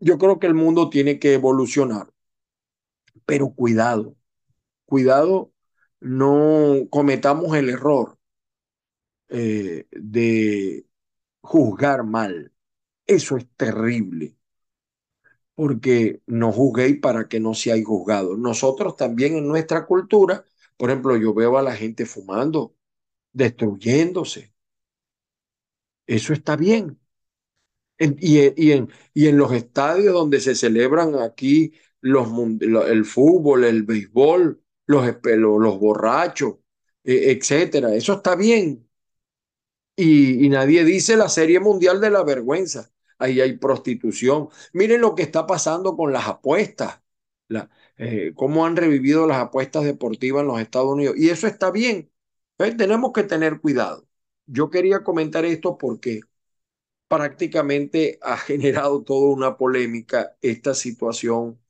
yo 0.00 0.18
creo 0.18 0.40
que 0.40 0.48
el 0.48 0.54
mundo 0.54 0.90
tiene 0.90 1.20
que 1.20 1.34
evolucionar, 1.34 2.12
pero 3.24 3.54
cuidado, 3.54 4.16
cuidado, 4.86 5.52
no 6.00 6.88
cometamos 6.90 7.56
el 7.56 7.68
error 7.70 8.18
eh, 9.28 9.86
de 9.92 10.84
juzgar 11.42 12.02
mal. 12.02 12.52
Eso 13.06 13.36
es 13.36 13.46
terrible, 13.56 14.36
porque 15.62 16.22
no 16.26 16.50
juzguéis 16.50 16.98
para 17.00 17.28
que 17.28 17.38
no 17.38 17.54
seáis 17.54 17.84
juzgados. 17.86 18.36
Nosotros 18.36 18.96
también 18.96 19.36
en 19.36 19.46
nuestra 19.46 19.86
cultura, 19.86 20.44
por 20.76 20.90
ejemplo, 20.90 21.16
yo 21.16 21.32
veo 21.34 21.56
a 21.56 21.62
la 21.62 21.76
gente 21.76 22.04
fumando, 22.04 22.74
destruyéndose. 23.32 24.52
Eso 26.06 26.32
está 26.32 26.56
bien. 26.56 26.98
y, 27.98 28.72
en, 28.72 28.88
los 29.38 29.52
estadios 29.52 30.12
donde 30.14 30.40
se 30.40 30.56
celebran 30.56 31.14
aquí 31.14 31.72
los, 32.00 32.28
el 32.60 33.04
fútbol, 33.04 33.62
el 33.64 33.84
béisbol, 33.84 34.60
los, 34.86 35.06
los 35.22 35.78
borrachos, 35.78 36.56
e, 37.04 37.30
etcétera. 37.30 37.94
Eso 37.94 38.14
está 38.14 38.34
bien. 38.34 38.88
Y, 39.94 40.48
nadie 40.48 40.84
dice 40.84 41.16
la 41.16 41.28
Serie 41.28 41.60
Mundial 41.60 42.00
de 42.00 42.10
la 42.10 42.24
Vergüenza. 42.24 42.90
Ahí 43.22 43.40
hay 43.40 43.56
prostitución. 43.58 44.48
Miren 44.72 45.00
lo 45.00 45.14
que 45.14 45.22
está 45.22 45.46
pasando 45.46 45.96
con 45.96 46.12
las 46.12 46.28
apuestas. 46.28 47.00
La, 47.48 47.70
eh, 47.98 48.32
cómo 48.34 48.66
han 48.66 48.76
revivido 48.76 49.26
las 49.26 49.38
apuestas 49.38 49.84
deportivas 49.84 50.42
en 50.42 50.48
los 50.48 50.60
Estados 50.60 50.88
Unidos. 50.92 51.16
Y 51.18 51.30
eso 51.30 51.46
está 51.46 51.70
bien. 51.70 52.10
tenemos 52.58 53.12
que 53.12 53.24
tener 53.24 53.60
cuidado. 53.60 54.06
Yo 54.46 54.70
quería 54.70 55.02
comentar 55.04 55.44
esto 55.44 55.78
porque 55.78 56.20
prácticamente 57.08 58.18
ha 58.22 58.36
generado 58.38 59.02
toda 59.04 59.34
una 59.34 59.56
polémica 59.58 60.36
esta 60.42 60.74
situación 60.74 61.60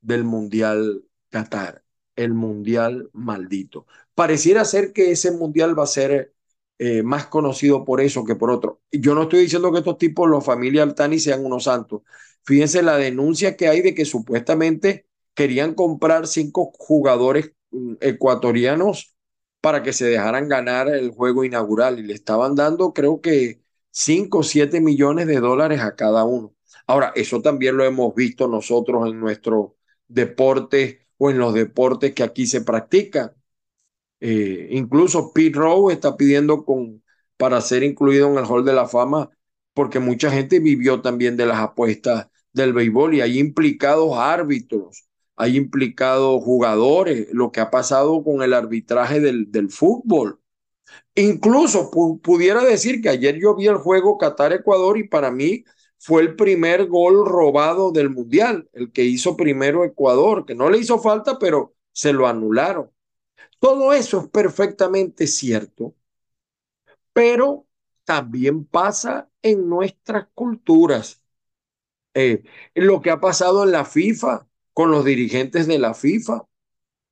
del 0.00 0.24
Mundial 0.24 1.04
Qatar, 1.30 1.84
el 2.16 2.34
Mundial 2.34 3.10
maldito. 3.12 3.86
Pareciera 4.14 4.64
ser 4.64 4.92
que 4.92 5.10
ese 5.12 5.32
Mundial 5.32 5.78
va 5.78 5.84
a 5.84 5.86
ser 5.88 6.35
eh, 6.78 7.02
más 7.02 7.26
conocido 7.26 7.84
por 7.84 8.00
eso 8.00 8.24
que 8.24 8.36
por 8.36 8.50
otro. 8.50 8.80
Yo 8.92 9.14
no 9.14 9.22
estoy 9.22 9.40
diciendo 9.40 9.72
que 9.72 9.78
estos 9.78 9.98
tipos, 9.98 10.28
los 10.28 10.44
familia 10.44 10.82
Altani, 10.82 11.18
sean 11.18 11.44
unos 11.44 11.64
santos. 11.64 12.02
Fíjense 12.44 12.82
la 12.82 12.96
denuncia 12.96 13.56
que 13.56 13.68
hay 13.68 13.82
de 13.82 13.94
que 13.94 14.04
supuestamente 14.04 15.06
querían 15.34 15.74
comprar 15.74 16.26
cinco 16.26 16.72
jugadores 16.78 17.52
mm, 17.70 17.94
ecuatorianos 18.00 19.16
para 19.60 19.82
que 19.82 19.92
se 19.92 20.06
dejaran 20.06 20.48
ganar 20.48 20.88
el 20.88 21.10
juego 21.10 21.44
inaugural 21.44 21.98
y 21.98 22.02
le 22.04 22.14
estaban 22.14 22.54
dando 22.54 22.92
creo 22.92 23.20
que 23.20 23.60
5 23.90 24.38
o 24.38 24.42
7 24.42 24.80
millones 24.80 25.26
de 25.26 25.40
dólares 25.40 25.80
a 25.80 25.96
cada 25.96 26.24
uno. 26.24 26.54
Ahora, 26.86 27.12
eso 27.16 27.40
también 27.42 27.76
lo 27.76 27.84
hemos 27.84 28.14
visto 28.14 28.46
nosotros 28.46 29.08
en 29.08 29.18
nuestro 29.18 29.76
deporte 30.06 31.08
o 31.18 31.30
en 31.30 31.38
los 31.38 31.54
deportes 31.54 32.14
que 32.14 32.22
aquí 32.22 32.46
se 32.46 32.60
practican. 32.60 33.32
Eh, 34.28 34.70
incluso 34.72 35.32
Pete 35.32 35.56
Rowe 35.56 35.92
está 35.92 36.16
pidiendo 36.16 36.64
con, 36.64 37.00
para 37.36 37.60
ser 37.60 37.84
incluido 37.84 38.28
en 38.28 38.38
el 38.38 38.44
Hall 38.44 38.64
de 38.64 38.72
la 38.72 38.88
Fama 38.88 39.30
porque 39.72 40.00
mucha 40.00 40.32
gente 40.32 40.58
vivió 40.58 41.00
también 41.00 41.36
de 41.36 41.46
las 41.46 41.60
apuestas 41.60 42.26
del 42.52 42.72
béisbol 42.72 43.14
y 43.14 43.20
hay 43.20 43.38
implicados 43.38 44.18
árbitros, 44.18 45.06
hay 45.36 45.56
implicados 45.56 46.42
jugadores, 46.42 47.28
lo 47.30 47.52
que 47.52 47.60
ha 47.60 47.70
pasado 47.70 48.24
con 48.24 48.42
el 48.42 48.52
arbitraje 48.52 49.20
del, 49.20 49.52
del 49.52 49.70
fútbol. 49.70 50.40
Incluso 51.14 51.92
pudiera 52.20 52.64
decir 52.64 53.00
que 53.00 53.10
ayer 53.10 53.38
yo 53.40 53.54
vi 53.54 53.68
el 53.68 53.76
juego 53.76 54.18
Qatar-Ecuador 54.18 54.98
y 54.98 55.08
para 55.08 55.30
mí 55.30 55.64
fue 55.98 56.22
el 56.22 56.34
primer 56.34 56.86
gol 56.88 57.24
robado 57.26 57.92
del 57.92 58.10
Mundial, 58.10 58.68
el 58.72 58.90
que 58.90 59.04
hizo 59.04 59.36
primero 59.36 59.84
Ecuador, 59.84 60.44
que 60.46 60.56
no 60.56 60.68
le 60.68 60.78
hizo 60.78 60.98
falta, 60.98 61.38
pero 61.38 61.74
se 61.92 62.12
lo 62.12 62.26
anularon. 62.26 62.90
Todo 63.58 63.92
eso 63.92 64.20
es 64.22 64.28
perfectamente 64.28 65.26
cierto, 65.26 65.94
pero 67.12 67.66
también 68.04 68.64
pasa 68.64 69.30
en 69.42 69.68
nuestras 69.68 70.28
culturas. 70.34 71.22
Eh, 72.14 72.44
lo 72.74 73.00
que 73.02 73.10
ha 73.10 73.20
pasado 73.20 73.64
en 73.64 73.72
la 73.72 73.84
FIFA, 73.84 74.48
con 74.72 74.90
los 74.90 75.04
dirigentes 75.04 75.66
de 75.66 75.78
la 75.78 75.94
FIFA, 75.94 76.46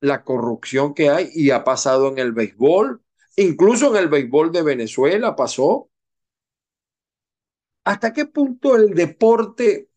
la 0.01 0.23
corrupción 0.23 0.93
que 0.93 1.09
hay 1.09 1.29
y 1.33 1.51
ha 1.51 1.63
pasado 1.63 2.09
en 2.09 2.19
el 2.19 2.33
béisbol, 2.33 3.03
incluso 3.37 3.91
en 3.95 4.03
el 4.03 4.09
béisbol 4.09 4.51
de 4.51 4.63
Venezuela 4.63 5.35
pasó. 5.35 5.89
¿Hasta 7.83 8.13
qué 8.13 8.25
punto 8.25 8.75
el 8.75 8.93
deporte 8.95 9.89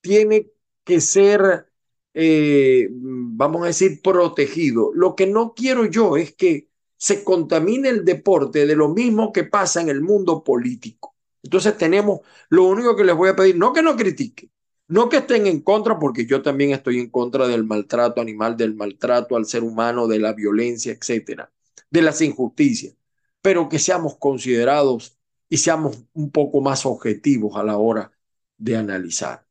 tiene 0.00 0.50
que 0.84 1.00
ser 1.00 1.70
eh, 2.14 2.88
vamos 2.90 3.62
a 3.64 3.66
decir, 3.66 4.00
protegido. 4.02 4.92
Lo 4.94 5.16
que 5.16 5.26
no 5.26 5.54
quiero 5.54 5.84
yo 5.84 6.16
es 6.16 6.34
que 6.34 6.70
se 6.96 7.24
contamine 7.24 7.88
el 7.88 8.04
deporte 8.04 8.66
de 8.66 8.76
lo 8.76 8.88
mismo 8.88 9.32
que 9.32 9.44
pasa 9.44 9.80
en 9.80 9.88
el 9.88 10.00
mundo 10.00 10.44
político. 10.44 11.16
Entonces 11.42 11.76
tenemos, 11.76 12.20
lo 12.48 12.64
único 12.64 12.96
que 12.96 13.04
les 13.04 13.16
voy 13.16 13.30
a 13.30 13.36
pedir, 13.36 13.56
no 13.58 13.72
que 13.72 13.82
no 13.82 13.96
critiquen, 13.96 14.50
no 14.88 15.08
que 15.08 15.18
estén 15.18 15.46
en 15.46 15.60
contra, 15.60 15.98
porque 15.98 16.24
yo 16.26 16.40
también 16.42 16.70
estoy 16.70 17.00
en 17.00 17.10
contra 17.10 17.46
del 17.48 17.64
maltrato 17.64 18.20
animal, 18.20 18.56
del 18.56 18.74
maltrato 18.74 19.36
al 19.36 19.46
ser 19.46 19.62
humano, 19.64 20.06
de 20.06 20.18
la 20.20 20.32
violencia, 20.32 20.92
etcétera, 20.92 21.52
de 21.90 22.02
las 22.02 22.20
injusticias, 22.22 22.96
pero 23.42 23.68
que 23.68 23.78
seamos 23.78 24.16
considerados 24.18 25.18
y 25.48 25.58
seamos 25.58 26.04
un 26.14 26.30
poco 26.30 26.60
más 26.60 26.86
objetivos 26.86 27.56
a 27.56 27.64
la 27.64 27.76
hora 27.76 28.12
de 28.56 28.76
analizar 28.76 29.43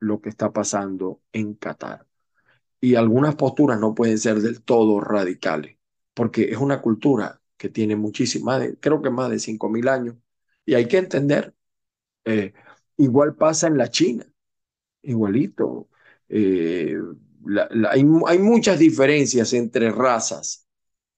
lo 0.00 0.20
que 0.20 0.28
está 0.30 0.52
pasando 0.52 1.22
en 1.32 1.54
Qatar. 1.54 2.06
Y 2.80 2.96
algunas 2.96 3.36
posturas 3.36 3.80
no 3.80 3.94
pueden 3.94 4.18
ser 4.18 4.40
del 4.40 4.62
todo 4.62 5.00
radicales, 5.00 5.78
porque 6.14 6.44
es 6.50 6.58
una 6.58 6.82
cultura 6.82 7.40
que 7.56 7.68
tiene 7.70 7.96
muchísimas, 7.96 8.62
creo 8.80 9.02
que 9.02 9.10
más 9.10 9.30
de 9.30 9.38
5.000 9.38 9.88
años, 9.88 10.16
y 10.66 10.74
hay 10.74 10.88
que 10.88 10.98
entender, 10.98 11.54
eh, 12.24 12.52
igual 12.96 13.36
pasa 13.36 13.66
en 13.68 13.78
la 13.78 13.90
China, 13.90 14.26
igualito. 15.02 15.88
Eh, 16.28 16.96
hay, 17.90 18.04
hay, 18.26 18.38
muchas 18.38 18.78
diferencias 18.78 19.52
entre 19.52 19.90
razas 19.90 20.66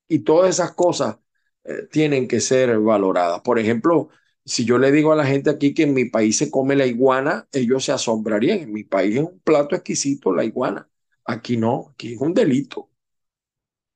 y 0.08 0.20
todas 0.20 0.50
esas 0.50 0.72
cosas 0.74 1.18
eh, 1.64 1.88
tienen 1.90 2.28
que 2.28 2.40
ser 2.40 2.78
valoradas. 2.78 3.40
Por 3.42 3.58
ejemplo, 3.58 4.10
si 4.46 4.64
yo 4.66 4.78
le 4.78 4.92
digo 4.92 5.12
a 5.12 5.16
la 5.16 5.26
gente 5.26 5.50
aquí 5.50 5.74
que 5.74 5.84
en 5.84 5.94
mi 5.94 6.06
país 6.06 6.38
se 6.38 6.50
come 6.52 6.76
la 6.76 6.86
iguana, 6.86 7.48
ellos 7.52 7.84
se 7.84 7.92
asombrarían. 7.92 8.60
En 8.60 8.72
mi 8.74 8.84
país 8.84 9.16
es 9.16 9.22
un 9.24 9.40
plato 9.40 9.76
exquisito 9.76 10.34
la 10.34 10.44
iguana. 10.44 10.90
Aquí 11.26 11.58
no, 11.58 11.90
aquí 11.94 12.14
es 12.14 12.20
un 12.22 12.34
delito. 12.34 12.90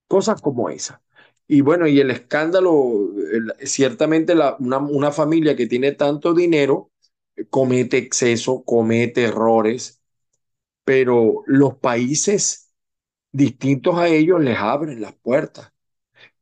Cosas 0.08 0.40
como 0.42 0.70
esa. 0.70 1.02
Y 1.46 1.60
bueno, 1.62 1.86
y 1.86 2.00
el 2.00 2.10
escándalo, 2.10 3.10
ciertamente 3.64 4.34
una, 4.58 4.78
una 4.78 5.12
familia 5.12 5.56
que 5.56 5.66
tiene 5.66 5.92
tanto 5.92 6.34
dinero 6.34 6.90
eh, 7.36 7.46
comete 7.48 7.98
exceso, 7.98 8.64
comete 8.64 9.24
errores, 9.24 10.00
pero 10.84 11.42
los 11.46 11.76
países 11.76 12.72
distintos 13.32 13.98
a 13.98 14.08
ellos 14.08 14.40
les 14.42 14.58
abren 14.58 15.00
las 15.02 15.14
puertas. 15.16 15.72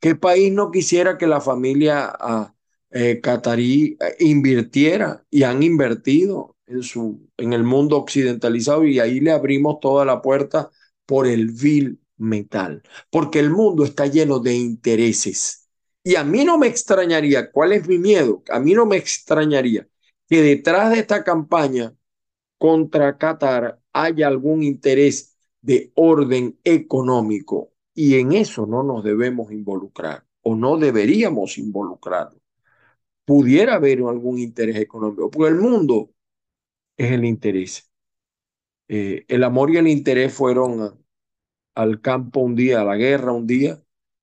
¿Qué 0.00 0.16
país 0.16 0.52
no 0.52 0.70
quisiera 0.72 1.18
que 1.18 1.26
la 1.28 1.40
familia... 1.42 2.12
Ah, 2.20 2.54
eh, 2.90 3.20
Qatarí 3.20 3.96
eh, 4.00 4.16
invirtiera 4.20 5.24
y 5.30 5.42
han 5.42 5.62
invertido 5.62 6.56
en, 6.66 6.82
su, 6.82 7.28
en 7.36 7.52
el 7.52 7.64
mundo 7.64 7.96
occidentalizado 7.96 8.84
y 8.84 9.00
ahí 9.00 9.20
le 9.20 9.32
abrimos 9.32 9.80
toda 9.80 10.04
la 10.04 10.22
puerta 10.22 10.70
por 11.06 11.26
el 11.26 11.50
vil 11.50 12.00
metal, 12.16 12.82
porque 13.10 13.38
el 13.40 13.50
mundo 13.50 13.84
está 13.84 14.06
lleno 14.06 14.40
de 14.40 14.54
intereses. 14.54 15.68
Y 16.02 16.16
a 16.16 16.24
mí 16.24 16.44
no 16.44 16.58
me 16.58 16.66
extrañaría, 16.68 17.50
¿cuál 17.50 17.72
es 17.72 17.86
mi 17.86 17.98
miedo? 17.98 18.42
A 18.50 18.60
mí 18.60 18.74
no 18.74 18.86
me 18.86 18.96
extrañaría 18.96 19.86
que 20.28 20.42
detrás 20.42 20.90
de 20.90 21.00
esta 21.00 21.24
campaña 21.24 21.94
contra 22.58 23.16
Qatar 23.18 23.80
haya 23.92 24.26
algún 24.26 24.62
interés 24.62 25.36
de 25.60 25.92
orden 25.94 26.58
económico 26.64 27.72
y 27.94 28.18
en 28.18 28.32
eso 28.32 28.66
no 28.66 28.82
nos 28.82 29.02
debemos 29.04 29.50
involucrar 29.52 30.24
o 30.42 30.54
no 30.54 30.76
deberíamos 30.76 31.58
involucrarnos 31.58 32.37
pudiera 33.28 33.74
haber 33.74 33.98
algún 34.00 34.38
interés 34.38 34.76
económico, 34.78 35.30
porque 35.30 35.50
el 35.50 35.60
mundo 35.60 36.10
es 36.96 37.12
el 37.12 37.24
interés. 37.26 37.90
Eh, 38.88 39.24
el 39.28 39.44
amor 39.44 39.70
y 39.70 39.76
el 39.78 39.88
interés 39.88 40.32
fueron 40.34 40.98
al 41.74 42.00
campo 42.00 42.40
un 42.40 42.56
día, 42.56 42.80
a 42.82 42.84
la 42.84 42.96
guerra 42.96 43.32
un 43.32 43.46
día, 43.46 43.82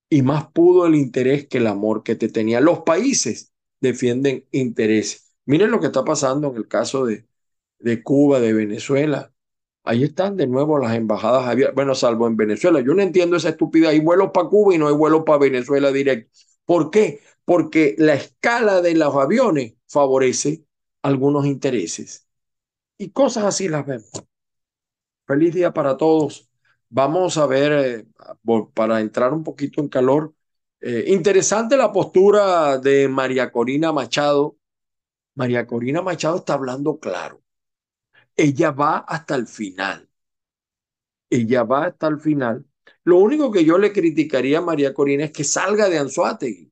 y 0.09 0.21
más 0.23 0.47
pudo 0.51 0.87
el 0.87 0.95
interés 0.95 1.47
que 1.47 1.59
el 1.59 1.67
amor 1.67 2.03
que 2.03 2.15
te 2.15 2.29
tenía. 2.29 2.61
Los 2.61 2.81
países 2.81 3.53
defienden 3.81 4.47
intereses. 4.51 5.35
Miren 5.45 5.71
lo 5.71 5.79
que 5.79 5.87
está 5.87 6.05
pasando 6.05 6.49
en 6.51 6.57
el 6.57 6.67
caso 6.67 7.05
de, 7.05 7.27
de 7.79 8.03
Cuba, 8.03 8.39
de 8.39 8.53
Venezuela. 8.53 9.33
Ahí 9.83 10.03
están 10.05 10.37
de 10.37 10.47
nuevo 10.47 10.79
las 10.79 10.95
embajadas 10.95 11.47
abiertas. 11.47 11.75
Bueno, 11.75 11.95
salvo 11.95 12.27
en 12.27 12.37
Venezuela. 12.37 12.81
Yo 12.81 12.93
no 12.95 13.01
entiendo 13.03 13.37
esa 13.37 13.49
estupidez. 13.49 13.89
Hay 13.89 13.99
vuelos 14.01 14.31
para 14.33 14.49
Cuba 14.49 14.75
y 14.75 14.77
no 14.79 14.87
hay 14.87 14.95
vuelos 14.95 15.23
para 15.25 15.39
Venezuela 15.39 15.91
directo. 15.91 16.31
¿Por 16.65 16.91
qué? 16.91 17.21
Porque 17.45 17.95
la 17.97 18.15
escala 18.15 18.81
de 18.81 18.95
los 18.95 19.15
aviones 19.15 19.75
favorece 19.87 20.65
algunos 21.03 21.45
intereses. 21.45 22.27
Y 22.97 23.11
cosas 23.11 23.45
así 23.45 23.69
las 23.69 23.85
vemos. 23.85 24.11
Feliz 25.27 25.53
día 25.53 25.73
para 25.73 25.97
todos. 25.97 26.49
Vamos 26.89 27.37
a 27.37 27.45
ver, 27.47 27.71
eh, 27.73 28.05
para 28.73 29.01
entrar 29.01 29.33
un 29.33 29.43
poquito 29.43 29.81
en 29.81 29.89
calor, 29.89 30.33
eh, 30.81 31.05
interesante 31.07 31.77
la 31.77 31.91
postura 31.91 32.77
de 32.77 33.07
María 33.09 33.51
Corina 33.51 33.91
Machado. 33.91 34.57
María 35.35 35.67
Corina 35.67 36.01
Machado 36.01 36.37
está 36.37 36.53
hablando 36.55 36.99
claro. 36.99 37.41
Ella 38.35 38.71
va 38.71 38.99
hasta 38.99 39.35
el 39.35 39.47
final. 39.47 40.09
Ella 41.29 41.63
va 41.63 41.85
hasta 41.85 42.07
el 42.07 42.19
final. 42.19 42.65
Lo 43.03 43.17
único 43.19 43.51
que 43.51 43.63
yo 43.65 43.77
le 43.77 43.93
criticaría 43.93 44.57
a 44.59 44.61
María 44.61 44.93
Corina 44.93 45.25
es 45.25 45.31
que 45.31 45.43
salga 45.43 45.87
de 45.89 45.99
Anzuategui. 45.99 46.71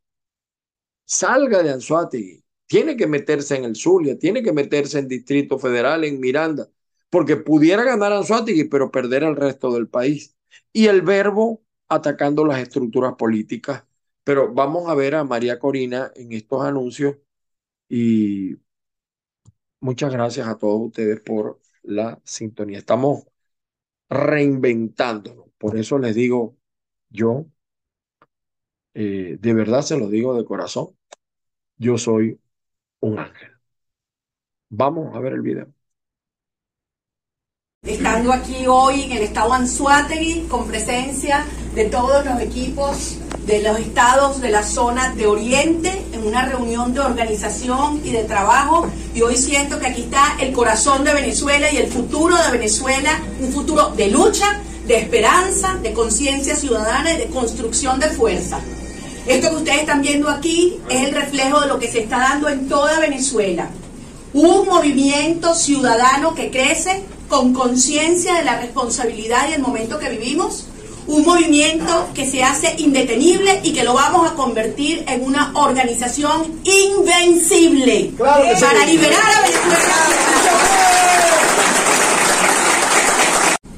Salga 1.05 1.63
de 1.63 1.71
Anzuategui. 1.71 2.43
Tiene 2.65 2.95
que 2.97 3.07
meterse 3.07 3.55
en 3.55 3.65
el 3.65 3.75
Zulia, 3.75 4.17
tiene 4.17 4.41
que 4.43 4.53
meterse 4.53 4.99
en 4.99 5.07
Distrito 5.07 5.59
Federal, 5.59 6.03
en 6.03 6.19
Miranda, 6.19 6.69
porque 7.09 7.35
pudiera 7.37 7.83
ganar 7.83 8.13
Anzuategui, 8.13 8.65
pero 8.65 8.91
perder 8.91 9.23
al 9.23 9.35
resto 9.35 9.71
del 9.73 9.87
país. 9.87 10.35
Y 10.71 10.87
el 10.87 11.01
verbo 11.01 11.63
atacando 11.89 12.45
las 12.45 12.59
estructuras 12.61 13.15
políticas. 13.15 13.85
Pero 14.23 14.53
vamos 14.53 14.89
a 14.89 14.95
ver 14.95 15.15
a 15.15 15.23
María 15.23 15.59
Corina 15.59 16.11
en 16.15 16.31
estos 16.31 16.63
anuncios 16.63 17.17
y 17.89 18.57
muchas 19.79 20.11
gracias 20.11 20.47
a 20.47 20.57
todos 20.57 20.81
ustedes 20.87 21.19
por 21.21 21.59
la 21.83 22.19
sintonía. 22.23 22.77
Estamos 22.79 23.25
reinventándonos. 24.09 25.47
Por 25.57 25.77
eso 25.77 25.99
les 25.99 26.15
digo, 26.15 26.57
yo, 27.09 27.47
eh, 28.93 29.37
de 29.39 29.53
verdad 29.53 29.81
se 29.81 29.97
lo 29.97 30.07
digo 30.07 30.35
de 30.35 30.45
corazón, 30.45 30.89
yo 31.77 31.97
soy 31.97 32.39
un 32.99 33.19
ángel. 33.19 33.51
Vamos 34.69 35.15
a 35.15 35.19
ver 35.19 35.33
el 35.33 35.41
video. 35.41 35.67
Estando 37.83 38.31
aquí 38.31 38.65
hoy 38.65 39.01
en 39.01 39.11
el 39.11 39.23
estado 39.23 39.51
Anzuategui 39.51 40.47
con 40.47 40.67
presencia 40.67 41.45
de 41.75 41.85
todos 41.85 42.25
los 42.25 42.39
equipos 42.39 43.17
de 43.45 43.61
los 43.61 43.77
estados 43.77 44.39
de 44.39 44.51
la 44.51 44.63
zona 44.63 45.13
de 45.15 45.27
Oriente 45.27 45.91
en 46.13 46.25
una 46.25 46.45
reunión 46.45 46.93
de 46.93 47.01
organización 47.01 47.99
y 48.05 48.11
de 48.11 48.23
trabajo 48.23 48.87
y 49.13 49.21
hoy 49.21 49.35
siento 49.35 49.79
que 49.79 49.87
aquí 49.87 50.03
está 50.03 50.37
el 50.39 50.53
corazón 50.53 51.03
de 51.03 51.13
Venezuela 51.13 51.69
y 51.73 51.77
el 51.77 51.87
futuro 51.87 52.37
de 52.41 52.51
Venezuela, 52.51 53.21
un 53.41 53.51
futuro 53.51 53.89
de 53.89 54.09
lucha, 54.09 54.61
de 54.87 54.99
esperanza, 54.99 55.75
de 55.83 55.91
conciencia 55.91 56.55
ciudadana 56.55 57.13
y 57.13 57.17
de 57.17 57.25
construcción 57.27 57.99
de 57.99 58.07
fuerza. 58.07 58.61
Esto 59.25 59.49
que 59.51 59.55
ustedes 59.55 59.79
están 59.79 60.01
viendo 60.01 60.29
aquí 60.29 60.79
es 60.89 61.07
el 61.07 61.15
reflejo 61.15 61.61
de 61.61 61.67
lo 61.67 61.79
que 61.79 61.89
se 61.89 62.01
está 62.01 62.17
dando 62.19 62.49
en 62.49 62.67
toda 62.67 62.99
Venezuela. 62.99 63.69
Un 64.33 64.67
movimiento 64.67 65.55
ciudadano 65.55 66.35
que 66.35 66.51
crece 66.51 67.03
con 67.29 67.53
conciencia 67.53 68.35
de 68.35 68.43
la 68.43 68.59
responsabilidad 68.59 69.47
y 69.49 69.53
el 69.53 69.61
momento 69.61 69.97
que 69.97 70.09
vivimos. 70.09 70.67
Un 71.07 71.23
movimiento 71.23 72.09
que 72.13 72.29
se 72.29 72.43
hace 72.43 72.75
indetenible 72.77 73.61
y 73.63 73.71
que 73.73 73.83
lo 73.83 73.93
vamos 73.93 74.29
a 74.29 74.33
convertir 74.35 75.05
en 75.07 75.23
una 75.23 75.51
organización 75.55 76.61
invencible 76.63 78.11
para 78.17 78.85
liberar 78.85 79.21
a 79.21 79.41
Venezuela. 79.41 79.95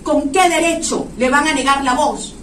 ¿Con 0.04 0.30
qué 0.30 0.50
derecho 0.50 1.08
le 1.18 1.30
van 1.30 1.48
a 1.48 1.54
negar 1.54 1.84
la 1.84 1.94
voz 1.94 2.35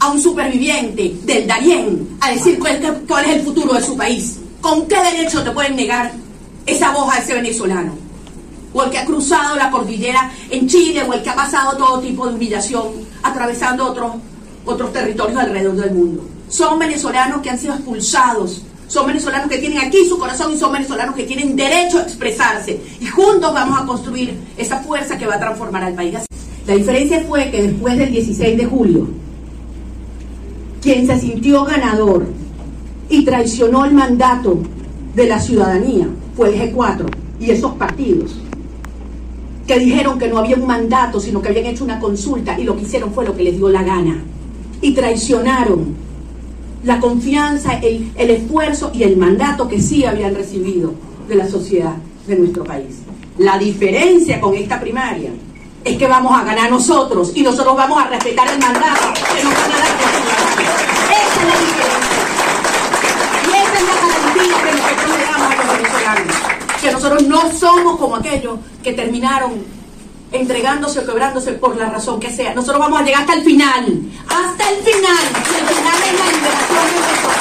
a 0.00 0.10
un 0.10 0.20
superviviente 0.20 1.14
del 1.24 1.46
Darién 1.46 2.16
a 2.20 2.30
decir 2.30 2.58
cuál, 2.58 3.24
es 3.24 3.36
el 3.36 3.42
futuro 3.42 3.74
de 3.74 3.82
su 3.82 3.96
país. 3.96 4.38
¿Con 4.60 4.88
qué 4.88 4.96
derecho 4.96 5.44
te 5.44 5.50
pueden 5.50 5.76
negar 5.76 6.12
esa 6.66 6.90
voz 6.90 7.12
a 7.12 7.18
ese 7.18 7.34
venezolano? 7.34 7.92
O 8.72 8.82
el 8.82 8.90
que 8.90 8.98
ha 8.98 9.04
cruzado 9.04 9.56
la 9.56 9.70
cordillera 9.70 10.32
en 10.48 10.66
Chile, 10.66 11.02
o 11.02 11.12
el 11.12 11.22
que 11.22 11.28
ha 11.28 11.34
pasado 11.34 11.76
todo 11.76 12.00
tipo 12.00 12.26
de 12.26 12.34
humillación 12.34 12.88
atravesando 13.22 13.86
otros, 13.86 14.12
otros 14.64 14.92
territorios 14.92 15.38
alrededor 15.38 15.76
del 15.76 15.92
mundo. 15.92 16.24
Son 16.48 16.78
venezolanos 16.78 17.42
que 17.42 17.50
han 17.50 17.58
sido 17.58 17.74
expulsados, 17.74 18.62
son 18.88 19.06
venezolanos 19.06 19.50
que 19.50 19.58
tienen 19.58 19.78
aquí 19.78 19.98
su 20.08 20.18
corazón 20.18 20.52
y 20.54 20.58
son 20.58 20.72
venezolanos 20.72 21.14
que 21.14 21.24
tienen 21.24 21.54
derecho 21.54 21.98
a 21.98 22.02
expresarse. 22.02 22.80
Y 23.00 23.06
juntos 23.06 23.52
vamos 23.52 23.78
a 23.78 23.84
construir 23.84 24.34
esa 24.56 24.78
fuerza 24.78 25.18
que 25.18 25.26
va 25.26 25.34
a 25.34 25.40
transformar 25.40 25.84
al 25.84 25.94
país. 25.94 26.16
La 26.66 26.74
diferencia 26.74 27.22
fue 27.28 27.50
que 27.50 27.62
después 27.62 27.98
del 27.98 28.10
16 28.10 28.56
de 28.56 28.64
julio, 28.64 29.08
quien 30.80 31.06
se 31.06 31.18
sintió 31.18 31.64
ganador 31.64 32.26
y 33.08 33.24
traicionó 33.24 33.84
el 33.84 33.92
mandato 33.92 34.58
de 35.14 35.26
la 35.26 35.40
ciudadanía 35.40 36.08
fue 36.36 36.54
el 36.54 36.74
G4 36.74 37.06
y 37.40 37.50
esos 37.50 37.72
partidos 37.72 38.36
que 39.66 39.78
dijeron 39.78 40.18
que 40.18 40.28
no 40.28 40.38
había 40.38 40.56
un 40.56 40.66
mandato, 40.66 41.20
sino 41.20 41.40
que 41.40 41.48
habían 41.48 41.66
hecho 41.66 41.84
una 41.84 42.00
consulta 42.00 42.58
y 42.58 42.64
lo 42.64 42.76
que 42.76 42.82
hicieron 42.82 43.12
fue 43.12 43.24
lo 43.24 43.36
que 43.36 43.44
les 43.44 43.56
dio 43.56 43.68
la 43.68 43.84
gana. 43.84 44.20
Y 44.80 44.94
traicionaron 44.94 45.94
la 46.82 46.98
confianza, 46.98 47.74
el, 47.74 48.10
el 48.16 48.30
esfuerzo 48.30 48.90
y 48.92 49.04
el 49.04 49.16
mandato 49.16 49.68
que 49.68 49.80
sí 49.80 50.04
habían 50.04 50.34
recibido 50.34 50.94
de 51.28 51.36
la 51.36 51.46
sociedad 51.46 51.94
de 52.26 52.36
nuestro 52.36 52.64
país. 52.64 53.02
La 53.38 53.58
diferencia 53.58 54.40
con 54.40 54.54
esta 54.54 54.80
primaria 54.80 55.30
es 55.84 55.96
que 55.96 56.06
vamos 56.06 56.32
a 56.32 56.44
ganar 56.44 56.70
nosotros 56.70 57.32
y 57.34 57.42
nosotros 57.42 57.76
vamos 57.76 58.02
a 58.02 58.08
respetar 58.08 58.48
el 58.48 58.58
mandato 58.58 59.12
que 59.34 59.44
nos 59.44 59.54
van 59.54 59.72
a 59.72 59.78
dar 59.78 59.78
Esa 59.78 59.78
es 59.78 59.78
la 59.78 59.88
diferencia. 59.96 61.29
Y 63.46 63.50
esa 63.50 63.76
es 63.78 63.84
la 63.84 63.94
garantía 63.94 64.56
que 64.64 64.72
nosotros 64.72 65.18
le 65.18 65.24
damos 65.24 65.50
a 65.50 65.54
los 65.56 65.66
venezolanos. 65.76 66.36
Que 66.80 66.92
nosotros 66.92 67.22
no 67.24 67.52
somos 67.58 67.98
como 67.98 68.16
aquellos 68.16 68.58
que 68.82 68.92
terminaron 68.92 69.64
entregándose 70.32 71.00
o 71.00 71.06
quebrándose 71.06 71.52
por 71.52 71.76
la 71.76 71.90
razón 71.90 72.20
que 72.20 72.30
sea. 72.30 72.54
Nosotros 72.54 72.78
vamos 72.78 73.00
a 73.00 73.04
llegar 73.04 73.22
hasta 73.22 73.34
el 73.34 73.42
final. 73.42 74.02
Hasta 74.28 74.70
el 74.70 74.76
final. 74.82 75.24
Y 75.34 75.54
el 75.58 75.66
final 75.66 75.98
es 76.06 76.18
la 76.18 76.26
liberación 76.32 76.86
de 76.86 77.00
nosotros. 77.00 77.36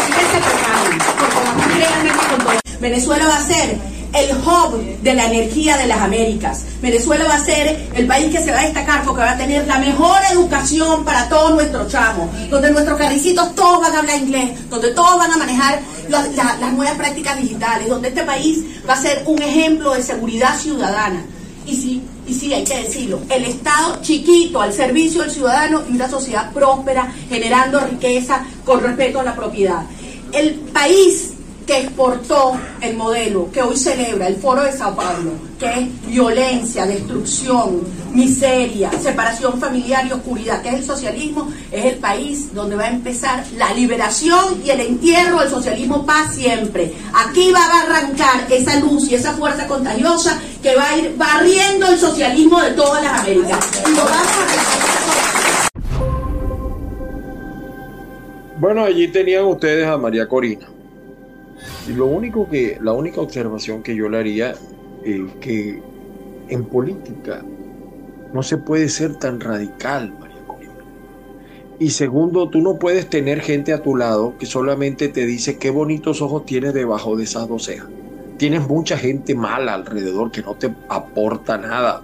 Así 0.00 0.12
que 0.12 0.20
se 0.20 0.38
preparen. 0.38 0.98
Con 1.18 2.38
todo. 2.38 2.58
Venezuela 2.80 3.26
va 3.26 3.36
a 3.36 3.44
ser 3.44 3.97
el 4.12 4.36
hub 4.36 5.02
de 5.02 5.14
la 5.14 5.26
energía 5.26 5.76
de 5.76 5.86
las 5.86 6.00
Américas. 6.00 6.64
Venezuela 6.80 7.24
va 7.26 7.34
a 7.34 7.44
ser 7.44 7.90
el 7.94 8.06
país 8.06 8.34
que 8.34 8.42
se 8.42 8.50
va 8.50 8.60
a 8.60 8.64
destacar 8.64 9.04
porque 9.04 9.20
va 9.20 9.32
a 9.32 9.36
tener 9.36 9.66
la 9.66 9.78
mejor 9.78 10.18
educación 10.32 11.04
para 11.04 11.28
todos 11.28 11.52
nuestros 11.52 11.92
chamos, 11.92 12.28
donde 12.50 12.70
nuestros 12.70 12.98
carricitos 12.98 13.54
todos 13.54 13.80
van 13.80 13.94
a 13.94 13.98
hablar 13.98 14.18
inglés, 14.18 14.68
donde 14.70 14.92
todos 14.92 15.18
van 15.18 15.32
a 15.32 15.36
manejar 15.36 15.80
las 16.08 16.72
nuevas 16.72 16.96
prácticas 16.96 17.40
digitales, 17.40 17.88
donde 17.88 18.08
este 18.08 18.22
país 18.22 18.64
va 18.88 18.94
a 18.94 19.02
ser 19.02 19.22
un 19.26 19.42
ejemplo 19.42 19.94
de 19.94 20.02
seguridad 20.02 20.58
ciudadana. 20.58 21.24
Y 21.66 21.76
sí, 21.76 22.02
y 22.26 22.32
sí, 22.32 22.54
hay 22.54 22.64
que 22.64 22.82
decirlo, 22.82 23.20
el 23.28 23.44
Estado 23.44 23.98
chiquito 24.00 24.62
al 24.62 24.72
servicio 24.72 25.20
del 25.20 25.30
ciudadano 25.30 25.82
y 25.88 25.92
una 25.94 26.08
sociedad 26.08 26.50
próspera, 26.52 27.12
generando 27.28 27.80
riqueza 27.80 28.42
con 28.64 28.82
respeto 28.82 29.20
a 29.20 29.22
la 29.22 29.34
propiedad. 29.34 29.82
El 30.32 30.54
país 30.54 31.32
que 31.68 31.80
exportó 31.80 32.58
el 32.80 32.96
modelo 32.96 33.50
que 33.52 33.60
hoy 33.60 33.76
celebra 33.76 34.26
el 34.26 34.36
Foro 34.36 34.62
de 34.62 34.72
Sao 34.72 34.96
Paulo, 34.96 35.32
que 35.60 35.66
es 35.66 36.06
violencia, 36.06 36.86
destrucción, 36.86 37.82
miseria, 38.14 38.90
separación 38.92 39.60
familiar 39.60 40.06
y 40.06 40.12
oscuridad, 40.12 40.62
que 40.62 40.70
es 40.70 40.76
el 40.76 40.84
socialismo, 40.84 41.52
es 41.70 41.84
el 41.84 41.96
país 41.96 42.54
donde 42.54 42.74
va 42.74 42.84
a 42.84 42.88
empezar 42.88 43.44
la 43.58 43.74
liberación 43.74 44.62
y 44.64 44.70
el 44.70 44.80
entierro 44.80 45.40
del 45.40 45.50
socialismo 45.50 46.06
para 46.06 46.32
siempre. 46.32 46.94
Aquí 47.12 47.52
va 47.52 47.60
a 47.60 47.82
arrancar 47.82 48.50
esa 48.50 48.80
luz 48.80 49.10
y 49.10 49.16
esa 49.16 49.34
fuerza 49.34 49.66
contagiosa 49.66 50.40
que 50.62 50.74
va 50.74 50.88
a 50.88 50.96
ir 50.96 51.16
barriendo 51.18 51.86
el 51.88 51.98
socialismo 51.98 52.62
de 52.62 52.70
todas 52.70 53.04
las 53.04 53.20
Américas. 53.20 53.58
Bueno, 58.58 58.84
allí 58.84 59.06
tenían 59.08 59.44
ustedes 59.44 59.86
a 59.86 59.98
María 59.98 60.26
Corina 60.26 60.77
lo 61.94 62.06
único 62.06 62.48
que, 62.48 62.78
la 62.80 62.92
única 62.92 63.20
observación 63.20 63.82
que 63.82 63.94
yo 63.94 64.08
le 64.08 64.18
haría 64.18 64.54
es 65.04 65.20
que 65.40 65.82
en 66.48 66.64
política 66.64 67.44
no 68.32 68.42
se 68.42 68.58
puede 68.58 68.88
ser 68.88 69.16
tan 69.16 69.40
radical, 69.40 70.12
María 70.18 70.42
Corina. 70.46 70.72
Y 71.78 71.90
segundo, 71.90 72.48
tú 72.48 72.60
no 72.60 72.78
puedes 72.78 73.08
tener 73.08 73.40
gente 73.40 73.72
a 73.72 73.82
tu 73.82 73.96
lado 73.96 74.36
que 74.38 74.46
solamente 74.46 75.08
te 75.08 75.26
dice 75.26 75.58
qué 75.58 75.70
bonitos 75.70 76.20
ojos 76.22 76.44
tienes 76.44 76.74
debajo 76.74 77.16
de 77.16 77.24
esas 77.24 77.48
dos 77.48 77.64
cejas. 77.64 77.88
Tienes 78.36 78.66
mucha 78.68 78.96
gente 78.96 79.34
mala 79.34 79.74
alrededor 79.74 80.30
que 80.30 80.42
no 80.42 80.54
te 80.54 80.72
aporta 80.88 81.58
nada. 81.58 82.02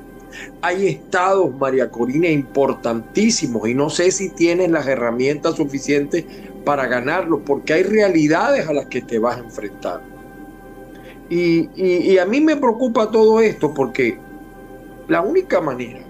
Hay 0.62 0.88
estados, 0.88 1.54
María 1.56 1.90
Corina, 1.90 2.28
importantísimos 2.28 3.68
y 3.68 3.74
no 3.74 3.88
sé 3.88 4.10
si 4.10 4.30
tienes 4.30 4.70
las 4.70 4.86
herramientas 4.88 5.54
suficientes 5.54 6.24
para 6.64 6.86
ganarlo, 6.86 7.44
porque 7.44 7.74
hay 7.74 7.82
realidades 7.82 8.66
a 8.66 8.72
las 8.72 8.86
que 8.86 9.02
te 9.02 9.18
vas 9.18 9.36
a 9.36 9.40
enfrentar. 9.40 10.00
Y, 11.28 12.18
a 12.18 12.26
mí 12.26 12.40
me 12.40 12.56
preocupa 12.56 13.10
todo 13.10 13.40
esto 13.40 13.72
porque 13.72 14.18
la 15.08 15.22
única 15.22 15.60
manera 15.60 16.00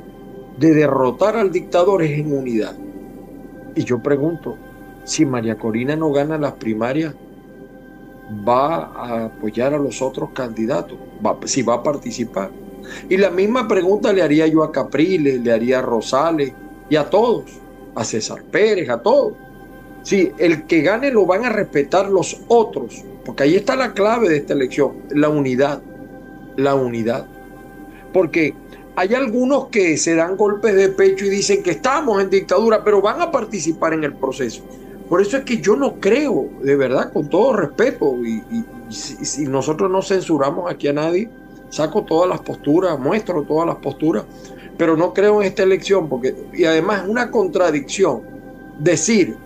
de 0.59 0.75
derrotar 0.75 1.37
al 1.37 1.51
dictador 1.51 2.03
es 2.03 2.19
en 2.19 2.37
unidad. 2.37 2.77
Y 3.75 3.85
yo 3.85 4.03
pregunto, 4.03 4.57
si 5.05 5.25
María 5.25 5.57
Corina 5.57 5.97
no 5.97 6.13
gana 6.13 6.39
las 6.39 6.53
primarias, 6.55 7.15
¿va 8.47 8.87
a 8.87 9.25
apoyar 9.27 9.75
a 9.75 9.79
los 9.79 10.01
otros 10.03 10.31
candidatos? 10.31 10.99
si 11.47 11.63
va 11.63 11.75
a 11.75 11.83
participar. 11.83 12.51
Y 13.09 13.17
la 13.17 13.31
misma 13.31 13.67
pregunta 13.67 14.13
le 14.13 14.23
haría 14.23 14.47
yo 14.47 14.63
a 14.63 14.73
Capriles, 14.73 15.41
le 15.41 15.53
haría 15.53 15.79
a 15.79 15.83
Rosales 15.83 16.53
y 16.89 16.97
a 16.97 17.09
todos, 17.09 17.45
a 17.95 18.05
César 18.05 18.45
Pérez, 18.51 18.91
a 18.91 19.01
todos. 19.01 19.35
Si 20.05 20.33
el 20.39 20.67
que 20.67 20.83
gane 20.83 21.11
lo 21.11 21.27
van 21.27 21.47
a 21.47 21.49
respetar 21.49 22.11
los 22.11 22.41
otros, 22.49 23.03
porque 23.25 23.45
ahí 23.45 23.57
está 23.57 23.75
la 23.75 23.95
clave 23.95 24.29
de 24.29 24.37
esta 24.37 24.53
elección, 24.53 24.93
la 25.11 25.31
unidad, 25.31 25.83
la 26.57 26.75
unidad. 26.75 27.27
Porque 28.13 28.55
hay 28.97 29.15
algunos 29.15 29.69
que 29.69 29.97
se 29.97 30.15
dan 30.15 30.37
golpes 30.37 30.75
de 30.75 30.91
pecho 30.91 31.25
y 31.25 31.31
dicen 31.31 31.63
que 31.63 31.73
estamos 31.73 32.23
en 32.23 32.29
dictadura, 32.29 32.85
pero 32.85 33.01
van 33.01 33.21
a 33.23 33.33
participar 33.33 33.95
en 33.95 34.05
el 34.05 34.15
proceso. 34.15 34.63
Por 35.09 35.23
eso 35.23 35.39
es 35.39 35.45
que 35.45 35.61
yo 35.61 35.75
no 35.75 35.99
creo, 36.01 36.49
de 36.63 36.77
verdad, 36.77 37.13
con 37.13 37.29
todo 37.29 37.55
respeto, 37.55 38.15
y, 38.25 38.43
si, 38.91 39.47
nosotros 39.47 39.91
no 39.91 40.03
censuramos 40.03 40.71
aquí 40.71 40.89
a 40.89 40.93
nadie, 40.93 41.31
saco 41.71 42.05
todas 42.05 42.29
las 42.29 42.41
posturas, 42.41 42.99
muestro 42.99 43.43
todas 43.43 43.67
las 43.67 43.77
posturas, 43.77 44.25
pero 44.77 44.97
no 44.97 45.15
creo 45.15 45.41
en 45.41 45.49
esta 45.49 45.63
elección, 45.63 46.09
porque, 46.09 46.35
y 46.53 46.65
además 46.65 47.05
es 47.05 47.09
una 47.09 47.31
contradicción 47.31 48.23
decir 48.79 49.37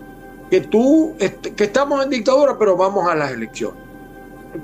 que 0.51 0.61
tú, 0.63 1.15
que 1.57 1.65
estamos 1.65 2.03
en 2.05 2.11
dictadura, 2.11 2.57
pero 2.59 2.77
vamos 2.77 3.09
a 3.09 3.15
las 3.15 3.33
elecciones 3.33 3.89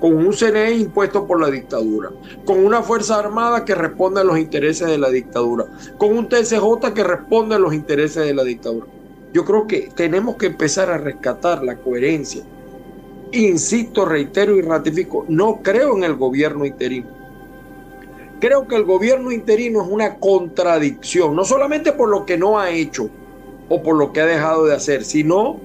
con 0.01 0.14
un 0.14 0.33
CNE 0.33 0.73
impuesto 0.73 1.27
por 1.27 1.40
la 1.40 1.51
dictadura, 1.51 2.11
con 2.44 2.64
una 2.64 2.83
Fuerza 2.83 3.18
Armada 3.18 3.64
que 3.64 3.75
responde 3.75 4.20
a 4.20 4.25
los 4.25 4.38
intereses 4.38 4.88
de 4.88 4.99
la 4.99 5.11
dictadura, 5.11 5.66
con 5.99 6.16
un 6.16 6.29
TCJ 6.29 6.92
que 6.94 7.05
responde 7.05 7.57
a 7.57 7.59
los 7.59 7.75
intereses 7.75 8.25
de 8.25 8.35
la 8.35 8.44
dictadura. 8.44 8.87
Yo 9.33 9.44
creo 9.44 9.66
que 9.66 9.90
tenemos 9.94 10.37
que 10.37 10.47
empezar 10.47 10.90
a 10.90 10.99
rescatar 10.99 11.62
la 11.64 11.77
coherencia. 11.77 12.44
Insisto, 13.33 14.05
reitero 14.05 14.57
y 14.57 14.62
ratifico, 14.62 15.25
no 15.29 15.61
creo 15.62 15.97
en 15.97 16.05
el 16.05 16.14
gobierno 16.14 16.64
interino. 16.64 17.09
Creo 18.40 18.68
que 18.68 18.77
el 18.77 18.85
gobierno 18.85 19.33
interino 19.33 19.83
es 19.83 19.88
una 19.90 20.16
contradicción, 20.16 21.35
no 21.35 21.44
solamente 21.44 21.92
por 21.92 22.09
lo 22.09 22.25
que 22.27 22.37
no 22.38 22.59
ha 22.59 22.70
hecho 22.70 23.09
o 23.68 23.83
por 23.83 23.97
lo 23.97 24.12
que 24.12 24.20
ha 24.20 24.27
dejado 24.27 24.66
de 24.66 24.75
hacer, 24.75 25.05
sino 25.05 25.61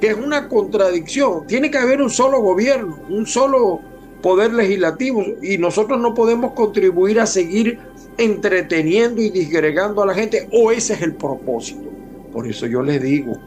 que 0.00 0.08
es 0.08 0.16
una 0.16 0.48
contradicción. 0.48 1.46
Tiene 1.46 1.70
que 1.70 1.78
haber 1.78 2.00
un 2.00 2.10
solo 2.10 2.40
gobierno, 2.40 2.98
un 3.08 3.26
solo 3.26 3.80
poder 4.22 4.52
legislativo 4.52 5.24
y 5.42 5.58
nosotros 5.58 6.00
no 6.00 6.14
podemos 6.14 6.52
contribuir 6.52 7.20
a 7.20 7.26
seguir 7.26 7.78
entreteniendo 8.16 9.22
y 9.22 9.30
disgregando 9.30 10.02
a 10.02 10.06
la 10.06 10.14
gente 10.14 10.48
o 10.52 10.72
ese 10.72 10.94
es 10.94 11.02
el 11.02 11.14
propósito. 11.14 11.88
Por 12.32 12.46
eso 12.46 12.66
yo 12.66 12.82
les 12.82 13.02
digo, 13.02 13.38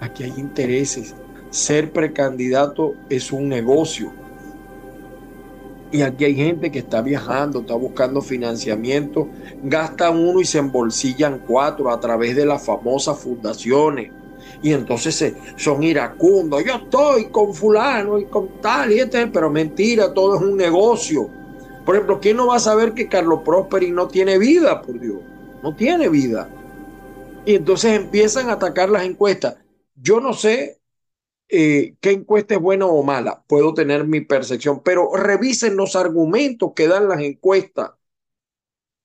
aquí 0.00 0.24
hay 0.24 0.34
intereses. 0.36 1.14
Ser 1.50 1.92
precandidato 1.92 2.94
es 3.08 3.32
un 3.32 3.48
negocio. 3.48 4.12
Y 5.90 6.02
aquí 6.02 6.26
hay 6.26 6.34
gente 6.34 6.70
que 6.70 6.80
está 6.80 7.00
viajando, 7.00 7.60
está 7.60 7.74
buscando 7.74 8.20
financiamiento, 8.20 9.26
gasta 9.62 10.10
uno 10.10 10.38
y 10.38 10.44
se 10.44 10.58
embolsillan 10.58 11.40
cuatro 11.46 11.90
a 11.90 11.98
través 11.98 12.36
de 12.36 12.44
las 12.44 12.62
famosas 12.62 13.18
fundaciones 13.18 14.10
y 14.62 14.72
entonces 14.72 15.34
son 15.56 15.82
iracundos. 15.82 16.64
Yo 16.64 16.74
estoy 16.76 17.30
con 17.30 17.54
fulano 17.54 18.18
y 18.18 18.26
con 18.26 18.60
tal 18.60 18.92
y 18.92 19.00
este, 19.00 19.26
pero 19.28 19.50
mentira, 19.50 20.12
todo 20.12 20.36
es 20.36 20.42
un 20.42 20.56
negocio. 20.56 21.30
Por 21.84 21.94
ejemplo, 21.94 22.20
¿quién 22.20 22.36
no 22.36 22.48
va 22.48 22.56
a 22.56 22.60
saber 22.60 22.92
que 22.92 23.08
Carlos 23.08 23.40
Prosperi 23.44 23.90
no 23.90 24.08
tiene 24.08 24.38
vida, 24.38 24.82
por 24.82 24.98
Dios? 24.98 25.20
No 25.62 25.74
tiene 25.74 26.08
vida. 26.08 26.50
Y 27.44 27.54
entonces 27.54 27.92
empiezan 27.92 28.50
a 28.50 28.54
atacar 28.54 28.90
las 28.90 29.04
encuestas. 29.04 29.56
Yo 29.94 30.20
no 30.20 30.34
sé 30.34 30.80
eh, 31.48 31.96
qué 32.00 32.10
encuesta 32.12 32.54
es 32.54 32.60
buena 32.60 32.86
o 32.86 33.02
mala, 33.02 33.42
puedo 33.46 33.72
tener 33.74 34.04
mi 34.06 34.20
percepción, 34.20 34.82
pero 34.82 35.14
revisen 35.16 35.76
los 35.76 35.96
argumentos 35.96 36.72
que 36.76 36.88
dan 36.88 37.08
las 37.08 37.20
encuestas. 37.20 37.92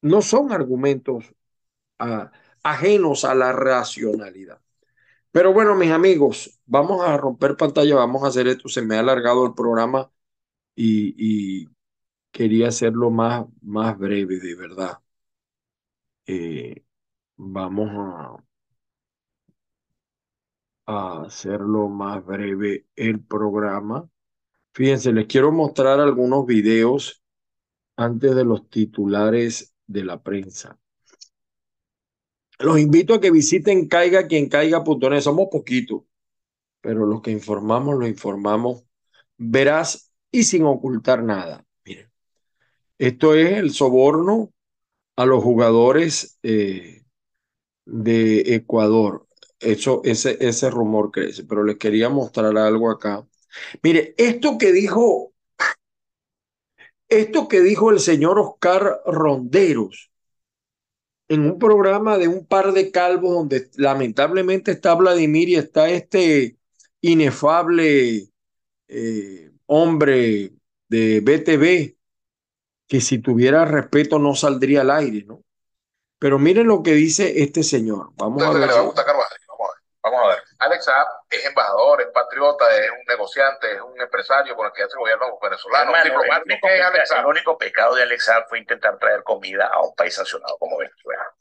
No 0.01 0.21
son 0.21 0.51
argumentos 0.51 1.33
ah, 1.99 2.31
ajenos 2.63 3.25
a 3.25 3.35
la 3.35 3.53
racionalidad. 3.53 4.62
Pero 5.33 5.51
bueno, 5.53 5.75
mis 5.75 5.91
amigos, 5.91 6.59
vamos 6.65 7.01
a 7.03 7.17
romper 7.17 7.57
pantalla, 7.57 7.95
vamos 7.95 8.23
a 8.23 8.27
hacer 8.27 8.47
esto. 8.47 8.69
Se 8.69 8.81
me 8.83 8.95
ha 8.95 8.99
alargado 9.01 9.45
el 9.47 9.55
programa 9.55 10.11
y, 10.75 11.69
quería 12.31 12.69
hacerlo 12.69 13.11
más, 13.11 13.45
más 13.61 13.97
breve, 13.97 14.39
de 14.39 14.55
verdad. 14.55 14.99
Eh, 16.25 16.83
vamos 17.37 17.89
a, 17.95 18.43
a 20.85 21.23
hacerlo 21.23 21.89
más 21.89 22.25
breve 22.25 22.87
el 22.95 23.21
programa. 23.23 24.09
Fíjense, 24.73 25.13
les 25.13 25.27
quiero 25.27 25.51
mostrar 25.51 25.99
algunos 25.99 26.45
videos 26.45 27.23
antes 27.97 28.35
de 28.35 28.45
los 28.45 28.69
titulares 28.69 29.75
de 29.87 30.03
la 30.05 30.21
prensa. 30.23 30.79
Los 32.59 32.79
invito 32.79 33.13
a 33.13 33.21
que 33.21 33.31
visiten 33.31 33.87
caiga 33.87 34.27
quien 34.27 34.49
caiga.net. 34.49 35.21
Somos 35.21 35.47
poquitos, 35.51 36.03
pero 36.81 37.05
los 37.05 37.21
que 37.21 37.31
informamos, 37.31 37.97
lo 37.97 38.07
informamos 38.07 38.83
verás 39.37 40.11
y 40.31 40.43
sin 40.43 40.63
ocultar 40.63 41.23
nada. 41.23 41.65
Miren, 41.85 42.11
esto 42.97 43.35
es 43.35 43.53
el 43.57 43.71
soborno 43.71 44.51
a 45.15 45.25
los 45.25 45.43
jugadores 45.43 46.39
eh, 46.43 47.03
de 47.85 48.55
Ecuador. 48.55 49.27
Eso, 49.59 50.01
ese, 50.03 50.37
ese 50.45 50.69
rumor 50.69 51.11
crece, 51.11 51.43
pero 51.45 51.63
les 51.63 51.77
quería 51.77 52.09
mostrar 52.09 52.57
algo 52.57 52.89
acá. 52.89 53.25
Mire, 53.81 54.13
esto 54.17 54.57
que 54.57 54.71
dijo, 54.71 55.33
esto 57.07 57.47
que 57.47 57.61
dijo 57.61 57.91
el 57.91 57.99
señor 57.99 58.39
Oscar 58.39 59.01
Ronderos, 59.05 60.11
en 61.27 61.49
un 61.49 61.57
programa 61.59 62.17
de 62.17 62.27
un 62.27 62.45
par 62.45 62.73
de 62.73 62.91
calvos 62.91 63.33
donde 63.33 63.69
lamentablemente 63.75 64.71
está 64.71 64.93
Vladimir 64.95 65.49
y 65.49 65.55
está 65.55 65.89
este 65.89 66.57
inefable 67.01 68.29
eh, 68.87 69.51
hombre 69.65 70.53
de 70.87 71.21
BTV, 71.21 71.97
que 72.87 73.01
si 73.01 73.19
tuviera 73.19 73.65
respeto 73.65 74.19
no 74.19 74.35
saldría 74.35 74.81
al 74.81 74.91
aire, 74.91 75.25
¿no? 75.25 75.43
Pero 76.19 76.39
miren 76.39 76.67
lo 76.67 76.83
que 76.83 76.93
dice 76.93 77.41
este 77.41 77.63
señor. 77.63 78.11
Vamos 78.15 78.41
a 78.43 78.51
ver. 78.51 78.69
Vamos 78.69 78.97
a 78.97 79.03
ver. 79.03 79.17
Vamos 80.03 80.19
a 80.23 80.27
ver. 80.27 80.37
Alex 80.59 80.85
Saab 80.85 81.07
es 81.35 81.45
embajador, 81.45 82.01
es 82.01 82.07
patriota, 82.07 82.65
es 82.77 82.89
un 82.91 83.05
negociante, 83.07 83.71
es 83.73 83.81
un 83.81 83.99
empresario 83.99 84.55
con 84.55 84.67
el 84.67 84.73
que 84.73 84.83
hace 84.83 84.97
gobierno 84.97 85.37
venezolano. 85.41 85.93
el, 85.95 87.25
único 87.25 87.57
pecado 87.57 87.95
de 87.95 88.03
Alex 88.03 88.25
Saab 88.25 88.47
fue 88.47 88.59
intentar 88.59 88.97
traer 88.97 89.23
comida 89.23 89.67
a 89.67 89.81
un 89.81 89.95
país 89.95 90.13
sancionado 90.13 90.57
como 90.57 90.77
Venezuela. 90.77 91.33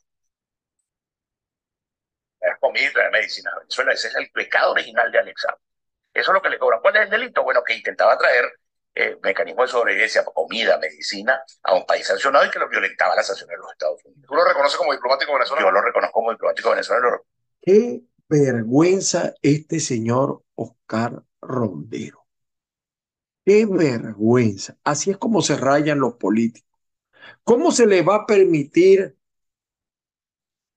Traer 2.38 2.58
comida 2.58 2.84
y 2.84 2.92
traer 2.92 3.10
medicina 3.12 3.50
a 3.54 3.58
Venezuela. 3.58 3.92
Ese 3.92 4.08
es 4.08 4.16
el 4.16 4.30
pecado 4.30 4.72
original 4.72 5.12
de 5.12 5.18
Alex 5.18 5.40
Saab. 5.42 5.58
Eso 6.14 6.30
es 6.30 6.34
lo 6.34 6.42
que 6.42 6.50
le 6.50 6.58
cobran. 6.58 6.80
¿Cuál 6.80 6.96
es 6.96 7.02
el 7.02 7.10
delito? 7.10 7.42
Bueno, 7.42 7.62
que 7.64 7.74
intentaba 7.74 8.16
traer 8.18 8.52
eh, 8.94 9.18
mecanismos 9.22 9.68
de 9.68 9.72
sobrevivencia, 9.72 10.24
comida, 10.24 10.78
medicina, 10.78 11.42
a 11.62 11.74
un 11.74 11.86
país 11.86 12.06
sancionado 12.06 12.44
y 12.44 12.50
que 12.50 12.58
lo 12.58 12.68
violentaba 12.68 13.14
las 13.14 13.26
sanciones 13.26 13.56
de 13.56 13.62
los 13.62 13.72
Estados 13.72 14.04
Unidos. 14.04 14.24
¿Tú 14.28 14.34
lo 14.34 14.44
reconoces 14.44 14.76
como 14.76 14.92
diplomático 14.92 15.32
venezolano? 15.32 15.66
Yo 15.66 15.70
lo 15.70 15.82
reconozco 15.82 16.12
como 16.12 16.30
diplomático 16.32 16.70
venezolano. 16.70 17.22
¿Qué 17.62 18.00
vergüenza 18.32 19.34
este 19.42 19.78
señor 19.78 20.42
Oscar 20.54 21.22
Rondero. 21.42 22.24
Qué 23.44 23.66
vergüenza. 23.66 24.78
Así 24.84 25.10
es 25.10 25.18
como 25.18 25.42
se 25.42 25.56
rayan 25.56 26.00
los 26.00 26.14
políticos. 26.14 26.70
¿Cómo 27.44 27.72
se 27.72 27.86
le 27.86 28.02
va 28.02 28.16
a 28.16 28.26
permitir 28.26 29.16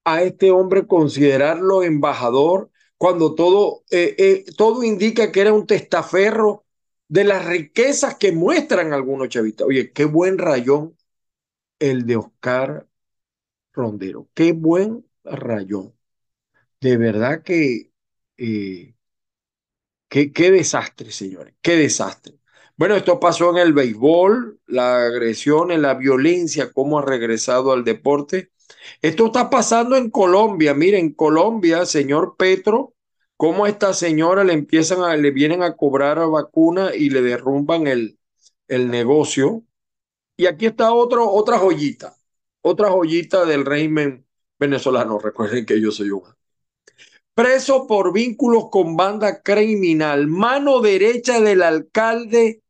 a 0.04 0.22
este 0.24 0.52
hombre 0.52 0.86
considerarlo 0.88 1.84
embajador 1.84 2.72
cuando 2.98 3.36
todo, 3.36 3.84
eh, 3.92 4.16
eh, 4.18 4.46
todo 4.58 4.84
indica 4.84 5.32
que 5.32 5.42
era 5.42 5.54
un 5.54 5.66
testaferro 5.68 6.66
de 7.08 7.24
las 7.24 7.46
riquezas 7.46 8.16
que 8.16 8.32
muestran 8.32 8.94
algunos 8.94 9.30
chavistas? 9.30 9.68
Oye, 9.68 9.94
qué 9.94 10.06
buen 10.06 10.38
rayón 10.38 10.98
el 11.80 12.06
de 12.06 12.18
Oscar 12.18 12.88
Rondero. 13.74 14.30
Qué 14.36 14.54
buen 14.54 15.06
rayón 15.24 15.95
de 16.82 16.98
verdad 16.98 17.44
que 17.44 17.92
eh, 18.38 18.96
qué, 20.10 20.52
desastre, 20.52 21.12
señores, 21.12 21.54
qué 21.62 21.76
desastre. 21.76 22.40
Bueno, 22.78 22.96
esto 22.96 23.20
pasó 23.20 23.52
en 23.52 23.58
el 23.58 23.74
béisbol, 23.74 24.60
la 24.68 25.06
agresión, 25.06 25.70
la 25.82 25.94
violencia, 25.94 26.72
cómo 26.72 27.00
ha 27.00 27.06
regresado 27.06 27.72
al 27.72 27.84
deporte. 27.84 28.52
Esto 29.02 29.28
está 29.28 29.50
pasando 29.50 29.96
en 29.96 30.10
Colombia. 30.10 30.74
Miren, 30.74 31.14
Colombia, 31.14 31.86
señor 31.86 32.36
Petro, 32.38 32.94
cómo 33.38 33.66
a 33.66 33.70
esta 33.70 33.94
señora 33.94 34.44
le 34.44 34.54
empiezan 34.54 35.02
a, 35.04 35.16
le 35.16 35.32
vienen 35.32 35.64
a 35.64 35.76
cobrar 35.76 36.20
vacuna 36.30 36.94
y 36.96 37.10
le 37.10 37.22
derrumban 37.22 37.88
el, 37.88 38.20
el 38.68 38.90
negocio. 38.90 39.64
Y 40.38 40.48
aquí 40.48 40.66
está 40.66 40.94
otra 40.94 41.58
joyita, 41.58 42.16
otra 42.62 42.90
joyita 42.92 43.46
del 43.46 43.66
régimen 43.66 44.26
venezolano. 44.60 45.20
Recuerden 45.20 45.66
que 45.66 45.80
yo 45.82 45.92
soy 45.92 46.12
un 46.12 46.35
preso 47.36 47.86
por 47.86 48.14
vínculos 48.14 48.70
con 48.72 48.96
banda 48.96 49.44
criminal, 49.44 50.28
mano 50.28 50.80
derecha 50.80 51.42
del 51.42 51.62
alcalde 51.62 52.64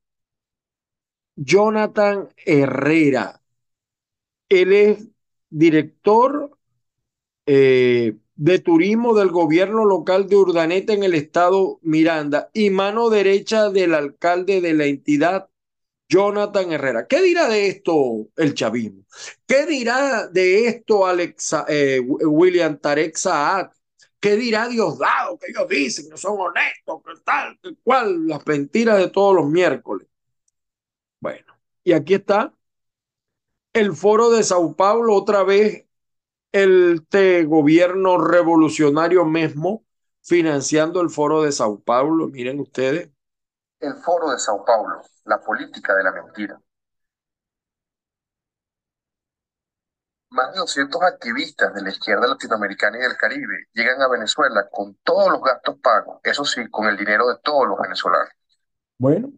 Jonathan 1.35 2.29
Herrera. 2.45 3.41
Él 4.49 4.73
es 4.73 5.07
director 5.49 6.57
eh, 7.45 8.15
de 8.35 8.59
turismo 8.59 9.13
del 9.13 9.29
gobierno 9.29 9.85
local 9.85 10.27
de 10.27 10.35
Urdaneta 10.35 10.93
en 10.93 11.03
el 11.03 11.13
estado 11.13 11.79
Miranda 11.83 12.49
y 12.53 12.71
mano 12.71 13.09
derecha 13.09 13.69
del 13.69 13.93
alcalde 13.93 14.61
de 14.61 14.73
la 14.73 14.85
entidad, 14.85 15.49
Jonathan 16.09 16.71
Herrera. 16.71 17.07
¿Qué 17.07 17.21
dirá 17.21 17.47
de 17.49 17.67
esto 17.67 18.29
el 18.35 18.55
chavismo? 18.55 19.05
¿Qué 19.47 19.65
dirá 19.67 20.27
de 20.27 20.67
esto 20.67 21.05
Alexa, 21.05 21.65
eh, 21.67 21.99
William 21.99 22.79
Tarek 22.79 23.15
Saad? 23.15 23.74
¿Qué 24.25 24.37
dirá 24.37 24.67
Diosdado? 24.67 25.37
Que 25.37 25.51
ellos 25.51 25.69
dicen 25.69 26.09
que 26.09 26.17
son 26.17 26.39
honestos, 26.39 26.99
que 27.05 27.11
tal, 27.23 27.59
que 27.61 27.75
cual, 27.83 28.25
las 28.25 28.43
mentiras 28.47 28.97
de 28.97 29.09
todos 29.09 29.35
los 29.35 29.45
miércoles. 29.45 30.07
Bueno, 31.21 31.53
y 31.83 31.93
aquí 31.93 32.15
está 32.15 32.51
el 33.71 33.93
foro 33.95 34.31
de 34.31 34.41
Sao 34.41 34.75
Paulo, 34.75 35.13
otra 35.13 35.43
vez 35.43 35.85
el 36.51 37.01
este 37.03 37.45
gobierno 37.45 38.17
revolucionario 38.17 39.25
mismo 39.25 39.85
financiando 40.23 41.01
el 41.01 41.11
foro 41.11 41.43
de 41.43 41.51
Sao 41.51 41.79
Paulo. 41.81 42.27
Miren 42.27 42.59
ustedes. 42.59 43.11
El 43.79 43.93
foro 43.93 44.31
de 44.31 44.39
Sao 44.39 44.65
Paulo, 44.65 45.03
la 45.25 45.39
política 45.39 45.93
de 45.93 46.03
la 46.03 46.11
mentira. 46.11 46.59
Más 50.29 50.51
de 50.53 50.59
200 50.59 51.01
activistas 51.01 51.73
de 51.73 51.81
la 51.81 51.89
izquierda 51.89 52.27
latinoamericana 52.27 52.97
y 52.97 53.01
del 53.01 53.17
Caribe 53.17 53.67
llegan 53.73 54.01
a 54.01 54.09
Venezuela 54.09 54.67
con 54.71 54.97
todos 55.03 55.31
los 55.31 55.41
gastos 55.41 55.77
pagos, 55.81 56.19
eso 56.23 56.43
sí, 56.43 56.67
con 56.69 56.87
el 56.87 56.97
dinero 56.97 57.27
de 57.27 57.35
todos 57.43 57.67
los 57.67 57.79
venezolanos. 57.79 58.33
Bueno, 58.97 59.31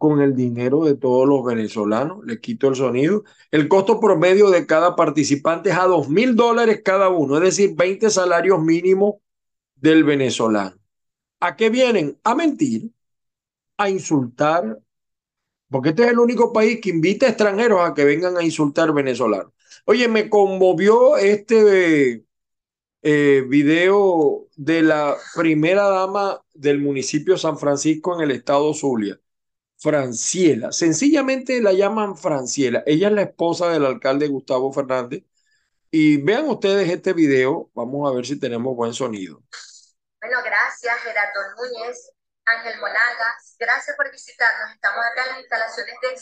con 0.00 0.20
el 0.22 0.34
dinero 0.34 0.84
de 0.84 0.94
todos 0.94 1.28
los 1.28 1.44
venezolanos, 1.44 2.24
le 2.24 2.40
quito 2.40 2.68
el 2.68 2.74
sonido. 2.74 3.24
El 3.50 3.68
costo 3.68 4.00
promedio 4.00 4.48
de 4.48 4.66
cada 4.66 4.96
participante 4.96 5.68
es 5.68 5.76
a 5.76 5.84
dos 5.84 6.08
mil 6.08 6.36
dólares 6.36 6.80
cada 6.82 7.10
uno, 7.10 7.36
es 7.36 7.42
decir, 7.42 7.74
20 7.76 8.08
salarios 8.08 8.62
mínimos 8.62 9.16
del 9.74 10.04
venezolano. 10.04 10.76
¿A 11.40 11.54
qué 11.54 11.68
vienen? 11.68 12.18
A 12.24 12.34
mentir, 12.34 12.90
a 13.76 13.90
insultar, 13.90 14.78
porque 15.68 15.90
este 15.90 16.04
es 16.04 16.10
el 16.10 16.18
único 16.18 16.52
país 16.52 16.80
que 16.80 16.88
invita 16.90 17.26
a 17.26 17.30
extranjeros 17.30 17.80
a 17.80 17.92
que 17.92 18.04
vengan 18.04 18.36
a 18.38 18.42
insultar 18.42 18.92
venezolanos. 18.94 19.52
Oye, 19.84 20.08
me 20.08 20.28
conmovió 20.30 21.16
este 21.16 22.24
eh, 23.02 23.44
video 23.48 24.48
de 24.56 24.82
la 24.82 25.16
primera 25.34 25.88
dama 25.88 26.42
del 26.52 26.80
municipio 26.80 27.38
San 27.38 27.58
Francisco 27.58 28.14
en 28.14 28.22
el 28.22 28.30
estado 28.30 28.74
Zulia, 28.74 29.18
Franciela. 29.78 30.72
Sencillamente 30.72 31.60
la 31.62 31.72
llaman 31.72 32.16
Franciela. 32.16 32.82
Ella 32.86 33.08
es 33.08 33.14
la 33.14 33.22
esposa 33.22 33.70
del 33.70 33.86
alcalde 33.86 34.28
Gustavo 34.28 34.72
Fernández. 34.72 35.24
Y 35.90 36.18
vean 36.18 36.48
ustedes 36.48 36.88
este 36.88 37.12
video. 37.12 37.70
Vamos 37.74 38.08
a 38.08 38.14
ver 38.14 38.26
si 38.26 38.38
tenemos 38.38 38.76
buen 38.76 38.94
sonido. 38.94 39.42
Bueno, 40.20 40.38
gracias 40.44 40.96
Gerardo 41.02 41.40
Núñez, 41.56 42.12
Ángel 42.44 42.78
Monagas. 42.78 43.56
Gracias 43.58 43.96
por 43.96 44.10
visitarnos. 44.12 44.74
Estamos 44.74 45.00
acá 45.00 45.22
en 45.24 45.28
las 45.30 45.40
instalaciones 45.40 45.94
del 46.02 46.18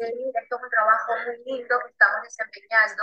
esto 0.00 0.56
es 0.56 0.62
un 0.62 0.70
trabajo 0.70 1.12
muy 1.26 1.36
lindo 1.44 1.78
que 1.84 1.90
estamos 1.90 2.22
desempeñando 2.24 3.02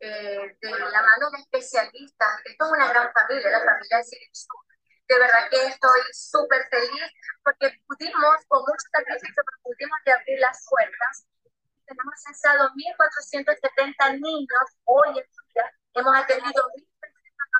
eh, 0.00 0.56
de 0.60 0.70
la 0.70 1.02
mano 1.02 1.30
de 1.30 1.38
especialistas. 1.38 2.40
Esto 2.44 2.64
es 2.64 2.72
una 2.72 2.88
gran 2.88 3.12
familia, 3.12 3.50
la 3.50 3.64
familia 3.64 3.98
de 3.98 4.04
Sur. 4.32 4.56
De 5.08 5.18
verdad 5.18 5.48
que 5.50 5.66
estoy 5.66 6.00
súper 6.12 6.68
feliz 6.68 7.08
porque 7.42 7.72
pudimos, 7.86 8.44
con 8.46 8.60
mucho 8.60 8.86
sacrificio, 8.92 9.42
pudimos 9.62 9.98
abrir 10.04 10.38
las 10.40 10.66
puertas. 10.68 11.26
Tenemos 11.86 12.14
censado 12.22 12.68
1.470 12.76 14.20
niños 14.20 14.66
hoy 14.84 15.08
en 15.08 15.24
día. 15.54 15.72
Hemos 15.94 16.14
atendido 16.14 16.62
1.300 16.76 16.84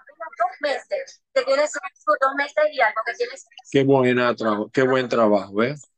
apenas 0.01 0.29
dos 0.37 0.61
meses. 0.61 1.23
Que 1.33 1.43
tiene 1.43 1.67
Sur 1.67 2.19
dos 2.21 2.35
meses 2.35 2.65
y 2.71 2.81
algo. 2.81 3.01
Que 3.07 3.15
tiene 3.15 3.33
qué, 3.71 3.85
buena, 3.85 4.37
qué 4.73 4.83
buen 4.83 5.09
trabajo, 5.09 5.55
¿ves? 5.55 5.89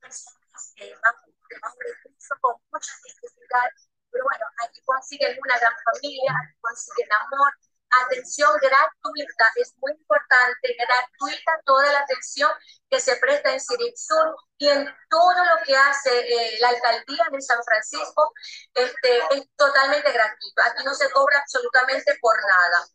Mucha 2.81 2.95
necesidad, 3.05 3.69
pero 4.11 4.25
bueno, 4.25 4.47
aquí 4.65 4.81
consiguen 4.85 5.37
una 5.45 5.59
gran 5.59 5.75
familia, 5.85 6.33
aquí 6.33 6.57
consiguen 6.61 7.09
amor, 7.13 7.53
atención 7.91 8.51
gratuita, 8.57 9.53
es 9.57 9.75
muy 9.79 9.93
importante, 9.93 10.77
gratuita 10.79 11.53
toda 11.65 11.93
la 11.93 12.01
atención 12.01 12.51
que 12.89 13.01
se 13.01 13.17
presta 13.17 13.53
en 13.53 13.61
Cirit 13.61 13.97
Sur 13.97 14.35
y 14.59 14.69
en 14.69 14.89
todo 15.11 15.45
lo 15.45 15.63
que 15.65 15.77
hace 15.77 16.11
eh, 16.21 16.59
la 16.61 16.69
alcaldía 16.71 17.25
de 17.31 17.41
San 17.43 17.63
Francisco, 17.65 18.33
este, 18.75 19.19
es 19.33 19.45
totalmente 19.57 20.11
gratuito. 20.13 20.63
Aquí 20.63 20.85
no 20.85 20.95
se 20.95 21.11
cobra 21.11 21.39
absolutamente 21.39 22.17
por 22.21 22.37
nada. 22.49 22.87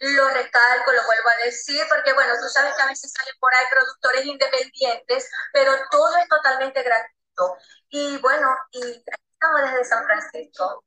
Lo 0.00 0.28
recalco, 0.30 0.92
lo 0.92 1.04
vuelvo 1.06 1.28
a 1.28 1.44
decir, 1.44 1.84
porque 1.88 2.12
bueno, 2.12 2.34
tú 2.40 2.48
sabes 2.48 2.74
que 2.74 2.82
a 2.82 2.86
veces 2.86 3.12
salen 3.12 3.34
por 3.40 3.54
ahí 3.54 3.64
productores 3.70 4.26
independientes, 4.26 5.28
pero 5.52 5.72
todo 5.90 6.16
es 6.18 6.28
totalmente 6.28 6.82
gratuito. 6.82 7.56
Y 7.90 8.16
bueno, 8.18 8.48
y 8.72 9.04
estamos 9.38 9.62
desde 9.62 9.84
San 9.84 10.04
Francisco. 10.04 10.84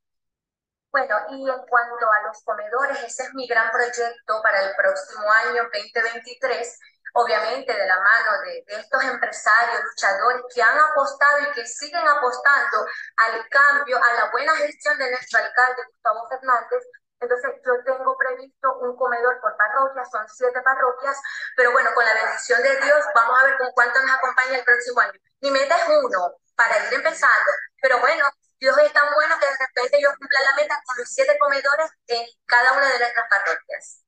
Bueno, 0.92 1.16
y 1.30 1.50
en 1.50 1.66
cuanto 1.68 2.12
a 2.12 2.28
los 2.28 2.44
comedores, 2.44 3.02
ese 3.04 3.24
es 3.24 3.34
mi 3.34 3.48
gran 3.48 3.72
proyecto 3.72 4.42
para 4.44 4.62
el 4.62 4.76
próximo 4.76 5.24
año 5.32 5.64
2023, 5.72 6.80
obviamente 7.14 7.72
de 7.72 7.88
la 7.88 7.96
mano 7.96 8.42
de, 8.44 8.64
de, 8.68 8.82
estos 8.82 9.02
empresarios, 9.06 9.84
luchadores 9.84 10.42
que 10.54 10.62
han 10.62 10.78
apostado 10.78 11.40
y 11.40 11.52
que 11.54 11.66
siguen 11.66 12.06
apostando 12.06 12.86
al 13.16 13.48
cambio, 13.48 13.98
a 14.04 14.14
la 14.16 14.32
buena 14.32 14.54
gestión 14.58 14.98
de 14.98 15.12
nuestro 15.12 15.40
alcalde 15.40 15.84
Gustavo 15.88 16.28
Fernández. 16.28 16.84
Entonces 17.22 17.52
yo 17.64 17.72
tengo 17.86 18.18
previsto 18.18 18.80
un 18.82 18.98
comedor 18.98 19.40
por 19.40 19.56
parroquia, 19.56 20.04
son 20.12 20.28
siete 20.28 20.60
parroquias, 20.62 21.16
pero 21.56 21.72
bueno, 21.72 21.92
con 21.94 22.04
la 22.04 22.16
bendición 22.16 22.62
de 22.64 22.82
Dios 22.82 23.00
vamos 23.16 23.40
a 23.40 23.46
ver 23.46 23.58
con 23.60 23.72
cuánto 23.72 24.02
nos 24.02 24.12
acompaña 24.12 24.58
el 24.58 24.66
próximo 24.66 25.00
año. 25.00 25.20
Mi 25.40 25.52
meta 25.52 25.78
es 25.78 25.88
uno, 26.04 26.36
para 26.56 26.88
ir 26.88 26.94
empezando. 26.94 27.52
Pero 27.82 28.00
bueno, 28.00 28.26
Dios 28.62 28.78
es 28.78 28.94
tan 28.94 29.12
bueno 29.16 29.36
que 29.40 29.48
de 29.48 29.58
repente 29.58 30.00
yo 30.00 30.10
cumpla 30.20 30.40
la 30.42 30.56
meta 30.56 30.82
con 30.86 30.96
los 31.00 31.10
siete 31.10 31.36
comedores 31.40 31.90
en 32.08 32.26
cada 32.46 32.74
una 32.74 32.88
de 32.90 33.00
nuestras 33.00 33.28
parroquias. 33.28 34.04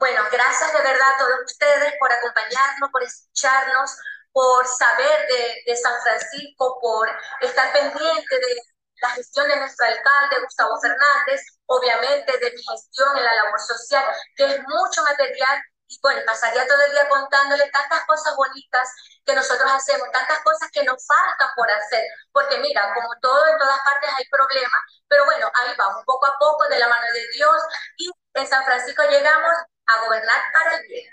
Bueno, 0.00 0.22
gracias 0.32 0.72
de 0.72 0.82
verdad 0.82 1.14
a 1.14 1.18
todos 1.18 1.40
ustedes 1.46 1.94
por 2.00 2.12
acompañarnos, 2.12 2.90
por 2.90 3.02
escucharnos, 3.04 3.96
por 4.32 4.66
saber 4.66 5.28
de, 5.28 5.62
de 5.64 5.76
San 5.76 5.94
Francisco, 6.02 6.78
por 6.80 7.08
estar 7.40 7.72
pendiente 7.72 8.34
de 8.36 8.56
la 9.00 9.10
gestión 9.10 9.46
de 9.48 9.56
nuestro 9.58 9.86
alcalde, 9.86 10.40
Gustavo 10.42 10.80
Fernández, 10.80 11.40
obviamente 11.66 12.36
de 12.36 12.50
mi 12.50 12.62
gestión 12.64 13.16
en 13.16 13.24
la 13.24 13.34
labor 13.36 13.60
social, 13.60 14.04
que 14.36 14.44
es 14.44 14.60
mucho 14.66 15.02
material 15.04 15.62
y 15.90 15.98
bueno, 16.00 16.20
pasaría 16.24 16.66
todo 16.66 16.78
el 16.86 16.92
día 16.92 17.08
contándole 17.08 17.68
tantas 17.70 18.06
cosas 18.06 18.34
bonitas 18.36 18.88
que 19.26 19.34
nosotros 19.34 19.68
hacemos, 19.74 20.06
tantas 20.12 20.38
cosas 20.44 20.70
que 20.70 20.84
nos 20.84 21.04
faltan 21.04 21.50
por 21.56 21.68
hacer, 21.68 22.04
porque 22.30 22.58
mira, 22.58 22.94
como 22.94 23.10
todo 23.20 23.42
en 23.50 23.58
todas 23.58 23.80
partes 23.82 24.10
hay 24.16 24.24
problemas, 24.30 24.80
pero 25.08 25.24
bueno, 25.24 25.50
ahí 25.52 25.74
vamos, 25.76 26.04
poco 26.06 26.26
a 26.26 26.38
poco, 26.38 26.68
de 26.68 26.78
la 26.78 26.88
mano 26.88 27.06
de 27.12 27.26
Dios, 27.34 27.58
y 27.98 28.08
en 28.34 28.46
San 28.46 28.64
Francisco 28.64 29.02
llegamos 29.10 29.52
a 29.86 30.06
gobernar 30.06 30.40
para 30.52 30.76
el 30.76 30.86
bien. 30.86 31.10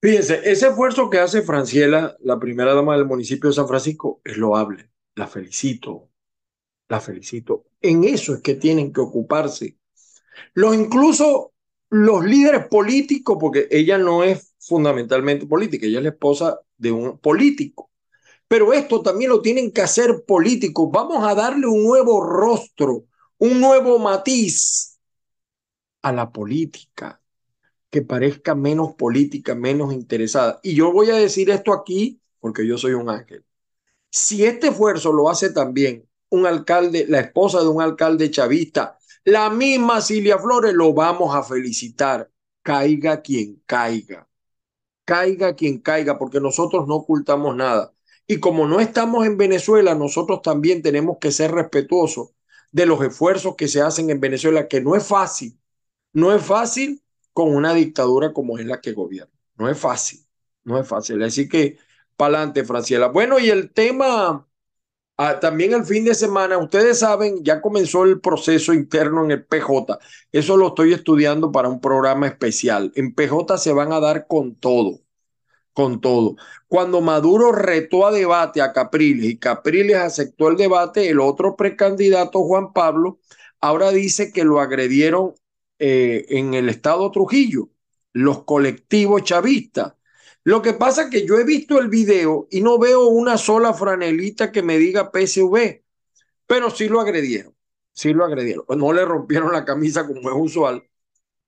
Fíjense, 0.00 0.40
ese 0.50 0.68
esfuerzo 0.68 1.10
que 1.10 1.20
hace 1.20 1.42
Franciela, 1.42 2.16
la 2.20 2.38
primera 2.38 2.72
dama 2.72 2.94
del 2.94 3.04
municipio 3.04 3.50
de 3.50 3.56
San 3.56 3.68
Francisco, 3.68 4.22
es 4.24 4.36
loable. 4.38 4.90
La 5.14 5.26
felicito, 5.26 6.08
la 6.88 7.00
felicito. 7.00 7.66
En 7.80 8.04
eso 8.04 8.34
es 8.34 8.40
que 8.40 8.54
tienen 8.54 8.92
que 8.92 9.00
ocuparse. 9.00 9.76
Los 10.54 10.74
incluso 10.76 11.52
los 11.90 12.24
líderes 12.24 12.66
políticos, 12.68 13.36
porque 13.40 13.66
ella 13.70 13.98
no 13.98 14.22
es 14.24 14.54
fundamentalmente 14.58 15.46
política, 15.46 15.86
ella 15.86 15.98
es 15.98 16.04
la 16.04 16.10
esposa 16.10 16.60
de 16.76 16.92
un 16.92 17.18
político. 17.18 17.90
Pero 18.46 18.72
esto 18.72 19.02
también 19.02 19.30
lo 19.30 19.42
tienen 19.42 19.72
que 19.72 19.82
hacer 19.82 20.24
políticos. 20.26 20.88
Vamos 20.90 21.26
a 21.26 21.34
darle 21.34 21.66
un 21.66 21.84
nuevo 21.84 22.22
rostro, 22.24 23.04
un 23.38 23.60
nuevo 23.60 23.98
matiz 23.98 24.98
a 26.02 26.12
la 26.12 26.32
política, 26.32 27.20
que 27.90 28.02
parezca 28.02 28.54
menos 28.54 28.94
política, 28.94 29.54
menos 29.54 29.92
interesada. 29.92 30.60
Y 30.62 30.74
yo 30.74 30.92
voy 30.92 31.10
a 31.10 31.16
decir 31.16 31.50
esto 31.50 31.72
aquí 31.72 32.20
porque 32.40 32.66
yo 32.66 32.78
soy 32.78 32.92
un 32.92 33.10
ángel. 33.10 33.44
Si 34.10 34.44
este 34.44 34.68
esfuerzo 34.68 35.12
lo 35.12 35.30
hace 35.30 35.50
también 35.50 36.08
un 36.30 36.46
alcalde, 36.46 37.06
la 37.08 37.20
esposa 37.20 37.60
de 37.60 37.68
un 37.68 37.82
alcalde 37.82 38.30
chavista, 38.30 38.97
La 39.28 39.50
misma 39.50 40.00
Cilia 40.00 40.38
Flores 40.38 40.72
lo 40.72 40.94
vamos 40.94 41.34
a 41.34 41.42
felicitar. 41.42 42.30
Caiga 42.62 43.20
quien 43.20 43.62
caiga. 43.66 44.26
Caiga 45.04 45.54
quien 45.54 45.80
caiga, 45.82 46.18
porque 46.18 46.40
nosotros 46.40 46.88
no 46.88 46.94
ocultamos 46.94 47.54
nada. 47.54 47.92
Y 48.26 48.40
como 48.40 48.66
no 48.66 48.80
estamos 48.80 49.26
en 49.26 49.36
Venezuela, 49.36 49.94
nosotros 49.94 50.40
también 50.40 50.80
tenemos 50.80 51.18
que 51.20 51.30
ser 51.30 51.50
respetuosos 51.50 52.30
de 52.72 52.86
los 52.86 53.02
esfuerzos 53.02 53.54
que 53.54 53.68
se 53.68 53.82
hacen 53.82 54.08
en 54.08 54.18
Venezuela, 54.18 54.66
que 54.66 54.80
no 54.80 54.96
es 54.96 55.06
fácil. 55.06 55.60
No 56.14 56.34
es 56.34 56.42
fácil 56.42 57.02
con 57.34 57.54
una 57.54 57.74
dictadura 57.74 58.32
como 58.32 58.58
es 58.58 58.64
la 58.64 58.80
que 58.80 58.92
gobierna. 58.92 59.38
No 59.58 59.68
es 59.68 59.78
fácil, 59.78 60.26
no 60.64 60.80
es 60.80 60.88
fácil. 60.88 61.22
Así 61.22 61.50
que, 61.50 61.76
para 62.16 62.38
adelante, 62.38 62.64
Franciela. 62.64 63.08
Bueno, 63.08 63.38
y 63.38 63.50
el 63.50 63.74
tema, 63.74 64.47
ah, 65.18 65.40
también 65.40 65.74
el 65.74 65.84
fin 65.84 66.04
de 66.04 66.14
semana, 66.14 66.58
ustedes 66.58 67.00
saben, 67.00 67.44
ya 67.44 67.60
comenzó 67.60 68.04
el 68.04 68.20
proceso 68.20 68.72
interno 68.72 69.24
en 69.24 69.32
el 69.32 69.44
PJ. 69.44 69.98
Eso 70.32 70.56
lo 70.56 70.68
estoy 70.68 70.92
estudiando 70.92 71.52
para 71.52 71.68
un 71.68 71.80
programa 71.80 72.26
especial. 72.26 72.92
En 72.96 73.14
PJ 73.14 73.58
se 73.58 73.72
van 73.72 73.92
a 73.92 74.00
dar 74.00 74.26
con 74.26 74.54
todo 74.56 75.00
con 75.78 76.00
todo. 76.00 76.34
Cuando 76.66 77.00
Maduro 77.00 77.52
retó 77.52 78.04
a 78.04 78.10
debate 78.10 78.60
a 78.60 78.72
Capriles 78.72 79.26
y 79.26 79.38
Capriles 79.38 79.96
aceptó 79.96 80.48
el 80.48 80.56
debate, 80.56 81.08
el 81.08 81.20
otro 81.20 81.54
precandidato, 81.54 82.42
Juan 82.42 82.72
Pablo, 82.72 83.20
ahora 83.60 83.92
dice 83.92 84.32
que 84.32 84.42
lo 84.42 84.60
agredieron 84.60 85.34
eh, 85.78 86.26
en 86.30 86.54
el 86.54 86.68
estado 86.68 87.12
Trujillo, 87.12 87.68
los 88.12 88.42
colectivos 88.42 89.22
chavistas. 89.22 89.94
Lo 90.44 90.62
que 90.62 90.72
pasa 90.72 91.02
es 91.04 91.10
que 91.10 91.26
yo 91.26 91.38
he 91.38 91.44
visto 91.44 91.78
el 91.78 91.88
video 91.88 92.48
y 92.50 92.62
no 92.62 92.78
veo 92.78 93.08
una 93.08 93.36
sola 93.38 93.74
franelita 93.74 94.50
que 94.52 94.62
me 94.62 94.78
diga 94.78 95.10
PSV, 95.12 95.84
pero 96.46 96.70
sí 96.70 96.88
lo 96.88 97.00
agredieron, 97.00 97.54
sí 97.92 98.14
lo 98.14 98.24
agredieron. 98.24 98.64
No 98.76 98.92
le 98.92 99.04
rompieron 99.04 99.52
la 99.52 99.64
camisa 99.64 100.06
como 100.06 100.30
es 100.30 100.36
usual 100.36 100.88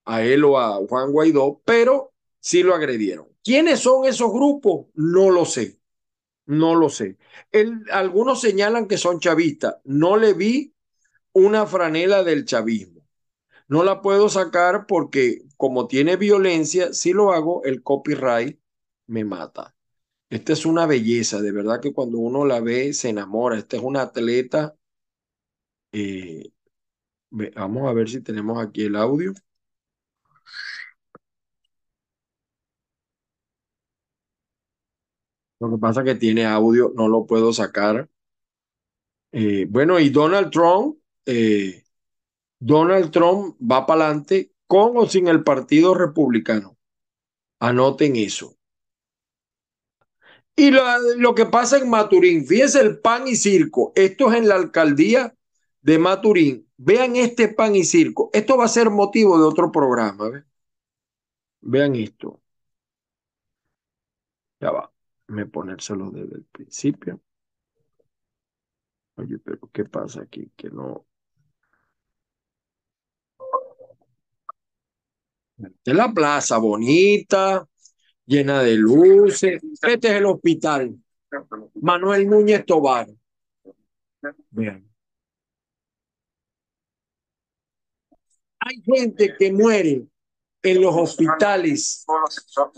a 0.04 0.22
él 0.22 0.44
o 0.44 0.58
a 0.58 0.76
Juan 0.86 1.12
Guaidó, 1.12 1.62
pero 1.64 2.12
sí 2.40 2.62
lo 2.62 2.74
agredieron. 2.74 3.28
¿Quiénes 3.42 3.80
son 3.80 4.06
esos 4.06 4.32
grupos? 4.32 4.86
No 4.94 5.30
lo 5.30 5.44
sé. 5.44 5.80
No 6.46 6.74
lo 6.74 6.88
sé. 6.88 7.16
algunos 7.92 8.40
señalan 8.40 8.88
que 8.88 8.98
son 8.98 9.20
chavistas. 9.20 9.76
No 9.84 10.16
le 10.16 10.34
vi 10.34 10.74
una 11.32 11.66
franela 11.66 12.24
del 12.24 12.44
chavismo. 12.44 13.02
No 13.68 13.84
la 13.84 14.02
puedo 14.02 14.28
sacar 14.28 14.86
porque 14.86 15.42
como 15.56 15.86
tiene 15.88 16.16
violencia, 16.16 16.92
si 16.92 17.12
lo 17.12 17.32
hago, 17.32 17.64
el 17.64 17.82
copyright 17.82 18.59
me 19.10 19.24
mata. 19.24 19.74
Esta 20.30 20.52
es 20.54 20.66
una 20.66 20.86
belleza, 20.86 21.42
de 21.42 21.52
verdad 21.52 21.80
que 21.80 21.92
cuando 21.94 22.18
uno 22.18 22.44
la 22.46 22.60
ve 22.60 22.92
se 22.94 23.10
enamora. 23.10 23.58
Esta 23.58 23.76
es 23.76 23.82
una 23.82 24.02
atleta. 24.02 24.76
Eh, 25.92 26.50
vamos 27.30 27.88
a 27.88 27.92
ver 27.92 28.08
si 28.08 28.20
tenemos 28.22 28.58
aquí 28.62 28.82
el 28.84 28.96
audio. 28.96 29.32
Lo 35.60 35.70
que 35.70 35.78
pasa 35.78 36.00
es 36.00 36.06
que 36.06 36.14
tiene 36.16 36.46
audio, 36.46 36.92
no 36.96 37.08
lo 37.08 37.26
puedo 37.26 37.52
sacar. 37.52 38.08
Eh, 39.32 39.66
bueno, 39.68 39.98
y 40.00 40.10
Donald 40.10 40.50
Trump, 40.50 40.98
eh, 41.26 41.84
Donald 42.60 43.10
Trump 43.10 43.56
va 43.60 43.86
para 43.86 44.06
adelante 44.06 44.52
con 44.66 44.96
o 44.96 45.06
sin 45.08 45.28
el 45.28 45.44
Partido 45.44 45.94
Republicano. 45.94 46.78
Anoten 47.60 48.16
eso. 48.16 48.59
Y 50.56 50.70
lo, 50.70 51.34
que 51.34 51.46
pasa 51.46 51.78
en 51.78 51.88
Maturín, 51.88 52.46
fíjense 52.46 52.80
el 52.80 52.98
pan 53.00 53.26
y 53.26 53.36
circo. 53.36 53.92
Esto 53.94 54.30
es 54.30 54.38
en 54.38 54.48
la 54.48 54.56
alcaldía 54.56 55.34
de 55.80 55.98
Maturín. 55.98 56.68
Vean 56.76 57.16
este 57.16 57.48
pan 57.48 57.74
y 57.74 57.84
circo. 57.84 58.30
Esto 58.32 58.56
va 58.58 58.66
a 58.66 58.68
ser 58.68 58.90
motivo 58.90 59.38
de 59.38 59.44
otro 59.44 59.72
programa. 59.72 60.44
Vean 61.62 61.94
esto. 61.94 62.42
Ya 64.60 64.70
va 64.70 64.92
me 65.30 65.46
ponérselo 65.46 66.10
desde 66.10 66.36
el 66.36 66.44
principio. 66.44 67.20
Oye, 69.16 69.38
pero 69.38 69.70
¿qué 69.72 69.84
pasa 69.84 70.22
aquí? 70.22 70.50
Que 70.56 70.70
no. 70.70 71.06
Es 75.84 75.94
la 75.94 76.12
plaza 76.12 76.58
bonita, 76.58 77.68
llena 78.30 78.62
de 78.62 78.76
luces. 78.76 79.60
Este 79.82 80.08
es 80.08 80.14
el 80.14 80.24
hospital. 80.26 80.96
Manuel 81.74 82.28
Núñez 82.28 82.64
Tobar. 82.64 83.08
Hay 88.60 88.82
gente 88.84 89.34
que 89.36 89.52
muere 89.52 90.06
en 90.62 90.80
los 90.80 90.94
hospitales. 90.94 92.06
Hospital 92.06 92.72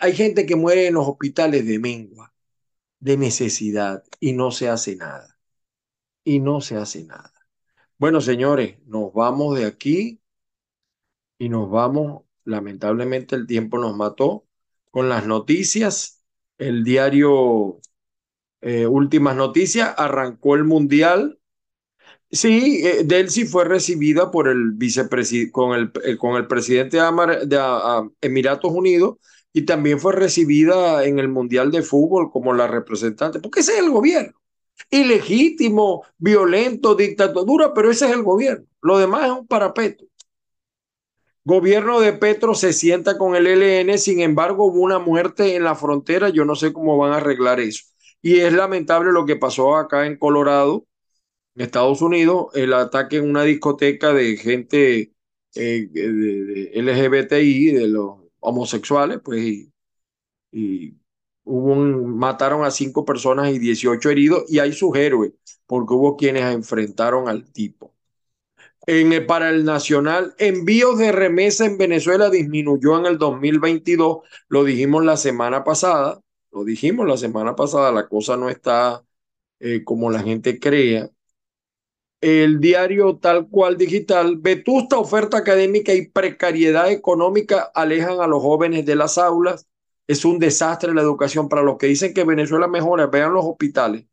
hay 0.00 0.12
gente 0.12 0.46
que 0.46 0.56
muere 0.56 0.86
en 0.88 0.94
los 0.94 1.06
hospitales 1.06 1.66
de 1.66 1.78
mengua, 1.78 2.32
de 3.00 3.16
necesidad, 3.16 4.04
y 4.20 4.32
no 4.32 4.50
se 4.50 4.68
hace 4.68 4.96
nada. 4.96 5.36
Y 6.24 6.40
no 6.40 6.60
se 6.60 6.76
hace 6.76 7.04
nada. 7.04 7.32
Bueno, 7.98 8.20
señores, 8.20 8.78
nos 8.86 9.12
vamos 9.12 9.58
de 9.58 9.66
aquí 9.66 10.20
y 11.38 11.48
nos 11.48 11.70
vamos. 11.70 12.22
Lamentablemente 12.44 13.36
el 13.36 13.46
tiempo 13.46 13.78
nos 13.78 13.96
mató 13.96 14.44
con 14.90 15.08
las 15.08 15.26
noticias. 15.26 16.22
El 16.58 16.84
diario 16.84 17.80
eh, 18.60 18.86
Últimas 18.86 19.36
Noticias 19.36 19.94
arrancó 19.96 20.54
el 20.56 20.64
Mundial. 20.64 21.38
Sí, 22.30 22.82
eh, 22.84 23.04
Delcy 23.04 23.46
fue 23.46 23.64
recibida 23.64 24.30
por 24.30 24.48
el 24.48 24.76
con 25.52 25.74
el, 25.78 25.92
eh, 26.04 26.16
con 26.16 26.36
el 26.36 26.46
presidente 26.46 26.98
de, 26.98 27.46
de 27.46 28.10
Emiratos 28.20 28.72
Unidos 28.72 29.16
y 29.52 29.62
también 29.62 30.00
fue 30.00 30.12
recibida 30.12 31.04
en 31.04 31.18
el 31.20 31.28
Mundial 31.28 31.70
de 31.70 31.82
Fútbol 31.82 32.30
como 32.32 32.52
la 32.54 32.66
representante, 32.66 33.38
porque 33.40 33.60
ese 33.60 33.74
es 33.74 33.78
el 33.80 33.90
gobierno. 33.90 34.32
Ilegítimo, 34.90 36.04
violento, 36.18 36.94
dictadura, 36.96 37.72
pero 37.74 37.90
ese 37.90 38.06
es 38.06 38.12
el 38.12 38.22
gobierno. 38.22 38.66
Lo 38.82 38.98
demás 38.98 39.26
es 39.26 39.30
un 39.32 39.46
parapeto. 39.46 40.04
Gobierno 41.46 42.00
de 42.00 42.14
Petro 42.14 42.54
se 42.54 42.72
sienta 42.72 43.18
con 43.18 43.36
el 43.36 43.46
LN, 43.46 43.98
sin 43.98 44.20
embargo 44.20 44.64
hubo 44.66 44.80
una 44.80 44.98
muerte 44.98 45.56
en 45.56 45.64
la 45.64 45.74
frontera, 45.74 46.30
yo 46.30 46.44
no 46.46 46.54
sé 46.54 46.72
cómo 46.72 46.96
van 46.96 47.12
a 47.12 47.16
arreglar 47.18 47.60
eso. 47.60 47.84
Y 48.22 48.40
es 48.40 48.52
lamentable 48.54 49.12
lo 49.12 49.26
que 49.26 49.36
pasó 49.36 49.76
acá 49.76 50.06
en 50.06 50.16
Colorado, 50.16 50.86
en 51.54 51.62
Estados 51.62 52.02
Unidos, 52.02 52.48
el 52.54 52.72
ataque 52.74 53.18
en 53.18 53.30
una 53.30 53.44
discoteca 53.44 54.12
de 54.14 54.36
gente 54.38 55.12
eh, 55.54 55.88
de 55.92 56.70
LGBTI, 56.74 57.72
de 57.72 57.88
los 57.88 58.18
homosexuales, 58.40 59.20
pues, 59.24 59.68
y, 60.52 60.96
hubo 61.44 61.72
un, 61.72 62.16
mataron 62.18 62.64
a 62.64 62.70
cinco 62.70 63.04
personas 63.04 63.52
y 63.52 63.58
18 63.58 64.10
heridos, 64.10 64.44
y 64.48 64.60
hay 64.60 64.72
sus 64.72 64.96
héroes, 64.96 65.32
porque 65.66 65.94
hubo 65.94 66.16
quienes 66.16 66.44
enfrentaron 66.54 67.28
al 67.28 67.50
tipo. 67.52 67.93
En 68.86 69.26
para 69.26 69.50
el 69.50 69.64
nacional, 69.64 70.34
envíos 70.38 70.98
de 70.98 71.10
remesa 71.10 71.64
en 71.64 71.78
Venezuela 71.78 72.28
disminuyó 72.28 72.98
en 72.98 73.06
el 73.06 73.18
2022, 73.18 74.18
lo 74.48 74.64
dijimos 74.64 75.04
la 75.04 75.16
semana 75.16 75.64
pasada, 75.64 76.20
lo 76.52 76.64
dijimos 76.64 77.06
la 77.06 77.16
semana 77.16 77.56
pasada, 77.56 77.90
la 77.92 78.08
cosa 78.08 78.36
no 78.36 78.50
está 78.50 79.02
eh, 79.60 79.82
como 79.84 80.10
la 80.10 80.22
gente 80.22 80.58
crea 80.60 81.10
el 82.24 82.58
diario 82.58 83.18
tal 83.18 83.48
cual 83.50 83.76
digital, 83.76 84.38
vetusta 84.38 84.96
oferta 84.96 85.36
académica 85.36 85.92
y 85.92 86.08
precariedad 86.08 86.90
económica 86.90 87.70
alejan 87.74 88.20
a 88.20 88.26
los 88.26 88.42
jóvenes 88.42 88.86
de 88.86 88.96
las 88.96 89.18
aulas. 89.18 89.66
Es 90.06 90.24
un 90.24 90.38
desastre 90.38 90.94
la 90.94 91.02
educación. 91.02 91.50
Para 91.50 91.62
los 91.62 91.76
que 91.76 91.86
dicen 91.86 92.14
que 92.14 92.24
Venezuela 92.24 92.66
mejora, 92.66 93.08
vean 93.08 93.34
los 93.34 93.44
hospitales 93.44 94.06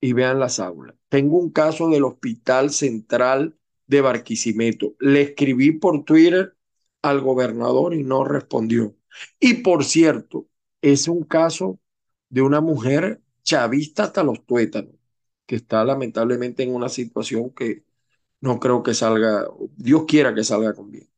y 0.00 0.12
vean 0.12 0.38
las 0.38 0.60
aulas. 0.60 0.94
Tengo 1.08 1.38
un 1.38 1.50
caso 1.50 1.88
del 1.88 2.04
Hospital 2.04 2.70
Central 2.70 3.56
de 3.86 4.00
Barquisimeto. 4.00 4.94
Le 5.00 5.22
escribí 5.22 5.72
por 5.72 6.04
Twitter 6.04 6.56
al 7.02 7.20
gobernador 7.20 7.94
y 7.94 8.02
no 8.02 8.24
respondió. 8.24 8.96
Y 9.40 9.54
por 9.54 9.84
cierto, 9.84 10.48
es 10.82 11.08
un 11.08 11.24
caso 11.24 11.80
de 12.28 12.42
una 12.42 12.60
mujer 12.60 13.20
chavista 13.42 14.04
hasta 14.04 14.22
los 14.22 14.44
tuétanos 14.44 14.94
que 15.46 15.56
está 15.56 15.84
lamentablemente 15.84 16.62
en 16.62 16.74
una 16.74 16.88
situación 16.88 17.50
que 17.50 17.84
no 18.40 18.60
creo 18.60 18.82
que 18.82 18.94
salga, 18.94 19.46
Dios 19.76 20.04
quiera 20.06 20.34
que 20.34 20.44
salga 20.44 20.74
con 20.74 20.90
bien. 20.90 21.08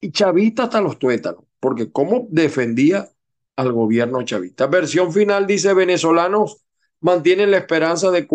Y 0.00 0.12
chavista 0.12 0.64
hasta 0.64 0.80
los 0.80 0.98
tuétanos, 0.98 1.44
porque 1.58 1.90
cómo 1.90 2.26
defendía 2.30 3.10
al 3.56 3.72
gobierno 3.72 4.22
chavista. 4.22 4.66
Versión 4.66 5.12
final 5.12 5.46
dice, 5.46 5.74
venezolanos 5.74 6.64
mantienen 7.00 7.50
la 7.50 7.58
esperanza 7.58 8.10
de, 8.10 8.28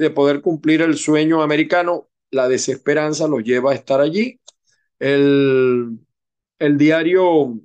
de 0.00 0.10
poder 0.10 0.40
cumplir 0.42 0.82
el 0.82 0.96
sueño 0.96 1.42
americano, 1.42 2.08
la 2.32 2.48
desesperanza 2.48 3.28
los 3.28 3.44
lleva 3.44 3.72
a 3.72 3.74
estar 3.74 4.00
allí. 4.00 4.40
El, 4.98 5.98
el 6.58 6.78
diario 6.78 7.60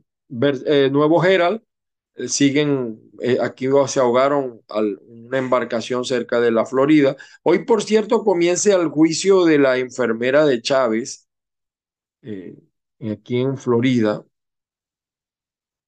eh, 0.66 0.90
Nuevo 0.92 1.24
Herald 1.24 1.62
siguen, 2.28 3.00
eh, 3.22 3.38
aquí 3.42 3.68
se 3.88 4.00
ahogaron 4.00 4.62
una 5.08 5.38
embarcación 5.38 6.06
cerca 6.06 6.40
de 6.40 6.52
la 6.52 6.66
Florida. 6.66 7.16
Hoy, 7.44 7.66
por 7.66 7.84
cierto, 7.84 8.24
comienza 8.24 8.76
el 8.76 8.90
juicio 8.90 9.46
de 9.46 9.60
la 9.60 9.78
enfermera 9.78 10.46
de 10.46 10.62
Chávez, 10.62 11.28
eh, 12.22 12.56
aquí 13.12 13.38
en 13.42 13.58
Florida. 13.58 14.26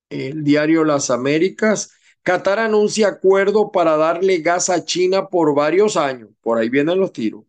El 0.09 0.43
diario 0.43 0.83
Las 0.83 1.09
Américas. 1.09 1.91
Qatar 2.21 2.59
anuncia 2.59 3.07
acuerdo 3.07 3.71
para 3.71 3.97
darle 3.97 4.39
gas 4.39 4.69
a 4.69 4.85
China 4.85 5.27
por 5.29 5.55
varios 5.55 5.97
años. 5.97 6.29
Por 6.41 6.57
ahí 6.59 6.69
vienen 6.69 6.99
los 6.99 7.11
tiros. 7.13 7.48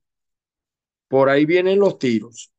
Por 1.11 1.29
ahí 1.29 1.45
vienen 1.45 1.79
los 1.79 1.99
tiros. 1.99 2.51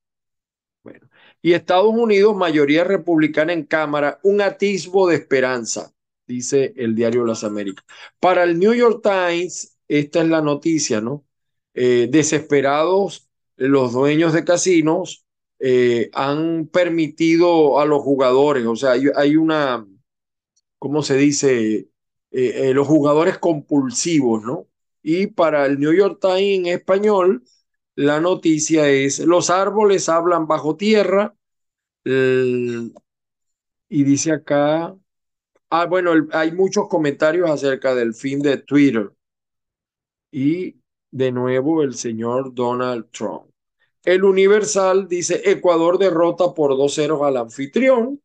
Bueno. 0.83 1.09
Y 1.41 1.53
Estados 1.53 1.91
Unidos, 1.95 2.35
mayoría 2.35 2.83
republicana 2.83 3.53
en 3.53 3.63
Cámara, 3.63 4.19
un 4.23 4.41
atisbo 4.41 5.07
de 5.07 5.15
esperanza 5.15 5.91
dice 6.31 6.73
el 6.77 6.95
diario 6.95 7.25
Las 7.25 7.43
Américas. 7.43 7.85
Para 8.19 8.43
el 8.43 8.59
New 8.59 8.73
York 8.73 9.01
Times, 9.03 9.77
esta 9.87 10.21
es 10.21 10.29
la 10.29 10.41
noticia, 10.41 11.01
¿no? 11.01 11.25
Eh, 11.73 12.07
desesperados, 12.09 13.29
los 13.55 13.93
dueños 13.93 14.33
de 14.33 14.43
casinos 14.43 15.25
eh, 15.59 16.09
han 16.13 16.67
permitido 16.67 17.79
a 17.79 17.85
los 17.85 18.01
jugadores, 18.01 18.65
o 18.65 18.75
sea, 18.75 18.93
hay, 19.15 19.35
una, 19.35 19.85
¿cómo 20.79 21.03
se 21.03 21.17
dice? 21.17 21.87
Eh, 22.31 22.71
los 22.73 22.87
jugadores 22.87 23.37
compulsivos, 23.37 24.41
¿no? 24.43 24.67
Y 25.03 25.27
para 25.27 25.65
el 25.65 25.79
New 25.79 25.93
York 25.93 26.19
Times 26.21 26.59
en 26.59 26.65
español, 26.67 27.43
la 27.95 28.19
noticia 28.19 28.89
es, 28.89 29.19
los 29.19 29.49
árboles 29.49 30.09
hablan 30.09 30.47
bajo 30.47 30.75
tierra, 30.75 31.35
y 32.03 32.91
dice 33.89 34.31
acá, 34.31 34.95
Ah, 35.73 35.85
bueno, 35.85 36.11
hay 36.33 36.51
muchos 36.51 36.89
comentarios 36.89 37.49
acerca 37.49 37.95
del 37.95 38.13
fin 38.13 38.41
de 38.41 38.57
Twitter. 38.57 39.09
Y 40.29 40.75
de 41.11 41.31
nuevo 41.31 41.81
el 41.81 41.95
señor 41.95 42.53
Donald 42.53 43.09
Trump. 43.11 43.49
El 44.03 44.25
Universal 44.25 45.07
dice 45.07 45.41
Ecuador 45.45 45.97
derrota 45.97 46.53
por 46.53 46.71
2-0 46.71 47.25
al 47.25 47.37
anfitrión. 47.37 48.21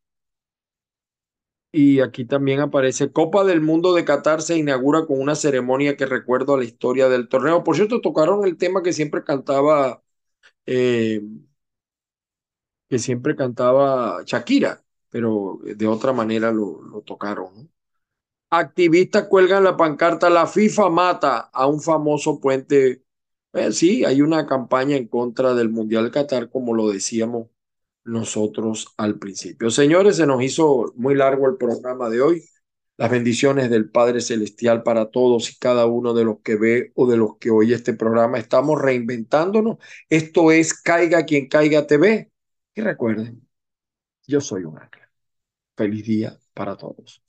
Y 1.72 2.00
aquí 2.00 2.24
también 2.24 2.60
aparece 2.60 3.12
Copa 3.12 3.44
del 3.44 3.60
Mundo 3.60 3.92
de 3.94 4.04
Qatar 4.04 4.40
se 4.42 4.56
inaugura 4.56 5.04
con 5.06 5.20
una 5.20 5.34
ceremonia 5.34 5.96
que 5.96 6.06
recuerda 6.06 6.54
a 6.54 6.56
la 6.58 6.64
historia 6.64 7.08
del 7.08 7.28
torneo. 7.28 7.64
Por 7.64 7.76
cierto, 7.76 8.00
tocaron 8.00 8.44
el 8.46 8.56
tema 8.56 8.82
que 8.82 8.92
siempre 8.92 9.24
cantaba, 9.24 10.02
eh, 10.66 11.22
que 12.88 12.98
siempre 12.98 13.36
cantaba 13.36 14.22
Shakira 14.24 14.82
pero 15.16 15.60
de 15.62 15.86
otra 15.86 16.12
manera 16.12 16.52
lo, 16.52 17.02
tocaron. 17.06 17.70
Activistas 18.50 19.26
cuelgan 19.28 19.64
la 19.64 19.74
pancarta, 19.74 20.28
la 20.28 20.46
FIFA 20.46 20.90
mata 20.90 21.38
a 21.52 21.66
un 21.66 21.80
famoso 21.80 22.38
puente. 22.38 23.02
Eh, 23.54 23.72
sí, 23.72 24.04
hay 24.04 24.20
una 24.20 24.46
campaña 24.46 24.96
en 24.96 25.08
contra 25.08 25.54
del 25.54 25.70
Mundial 25.70 26.10
Qatar, 26.10 26.50
como 26.50 26.74
lo 26.74 26.90
decíamos 26.90 27.48
nosotros 28.06 28.94
al 28.96 29.18
principio. 29.18 29.70
Señores, 29.70 30.16
se 30.16 30.26
nos 30.26 30.42
hizo 30.42 30.92
muy 30.96 31.14
largo 31.14 31.48
el 31.48 31.56
programa 31.56 32.08
de 32.08 32.20
hoy. 32.22 32.44
Las 32.96 33.10
bendiciones 33.10 33.68
del 33.68 33.90
Padre 33.90 34.22
Celestial 34.22 34.82
para 34.82 35.10
todos 35.10 35.50
y 35.50 35.58
cada 35.58 35.86
uno 35.86 36.14
de 36.14 36.24
los 36.24 36.40
que 36.40 36.56
ve 36.56 36.92
o 36.94 37.06
de 37.06 37.18
los 37.18 37.36
que 37.38 37.50
oye 37.50 37.74
este 37.74 37.92
programa. 37.92 38.38
Estamos 38.38 38.80
reinventándonos. 38.80 39.76
Esto 40.08 40.50
es 40.50 40.72
Caiga 40.80 41.24
quien 41.26 41.48
caiga 41.48 41.86
TV. 41.86 42.30
Y 42.74 42.80
recuerden, 42.80 43.46
yo 44.26 44.40
soy 44.40 44.64
un 44.64 44.78
ángel. 44.78 45.02
Feliz 45.76 46.04
día 46.06 46.38
para 46.54 46.76
todos. 46.76 47.22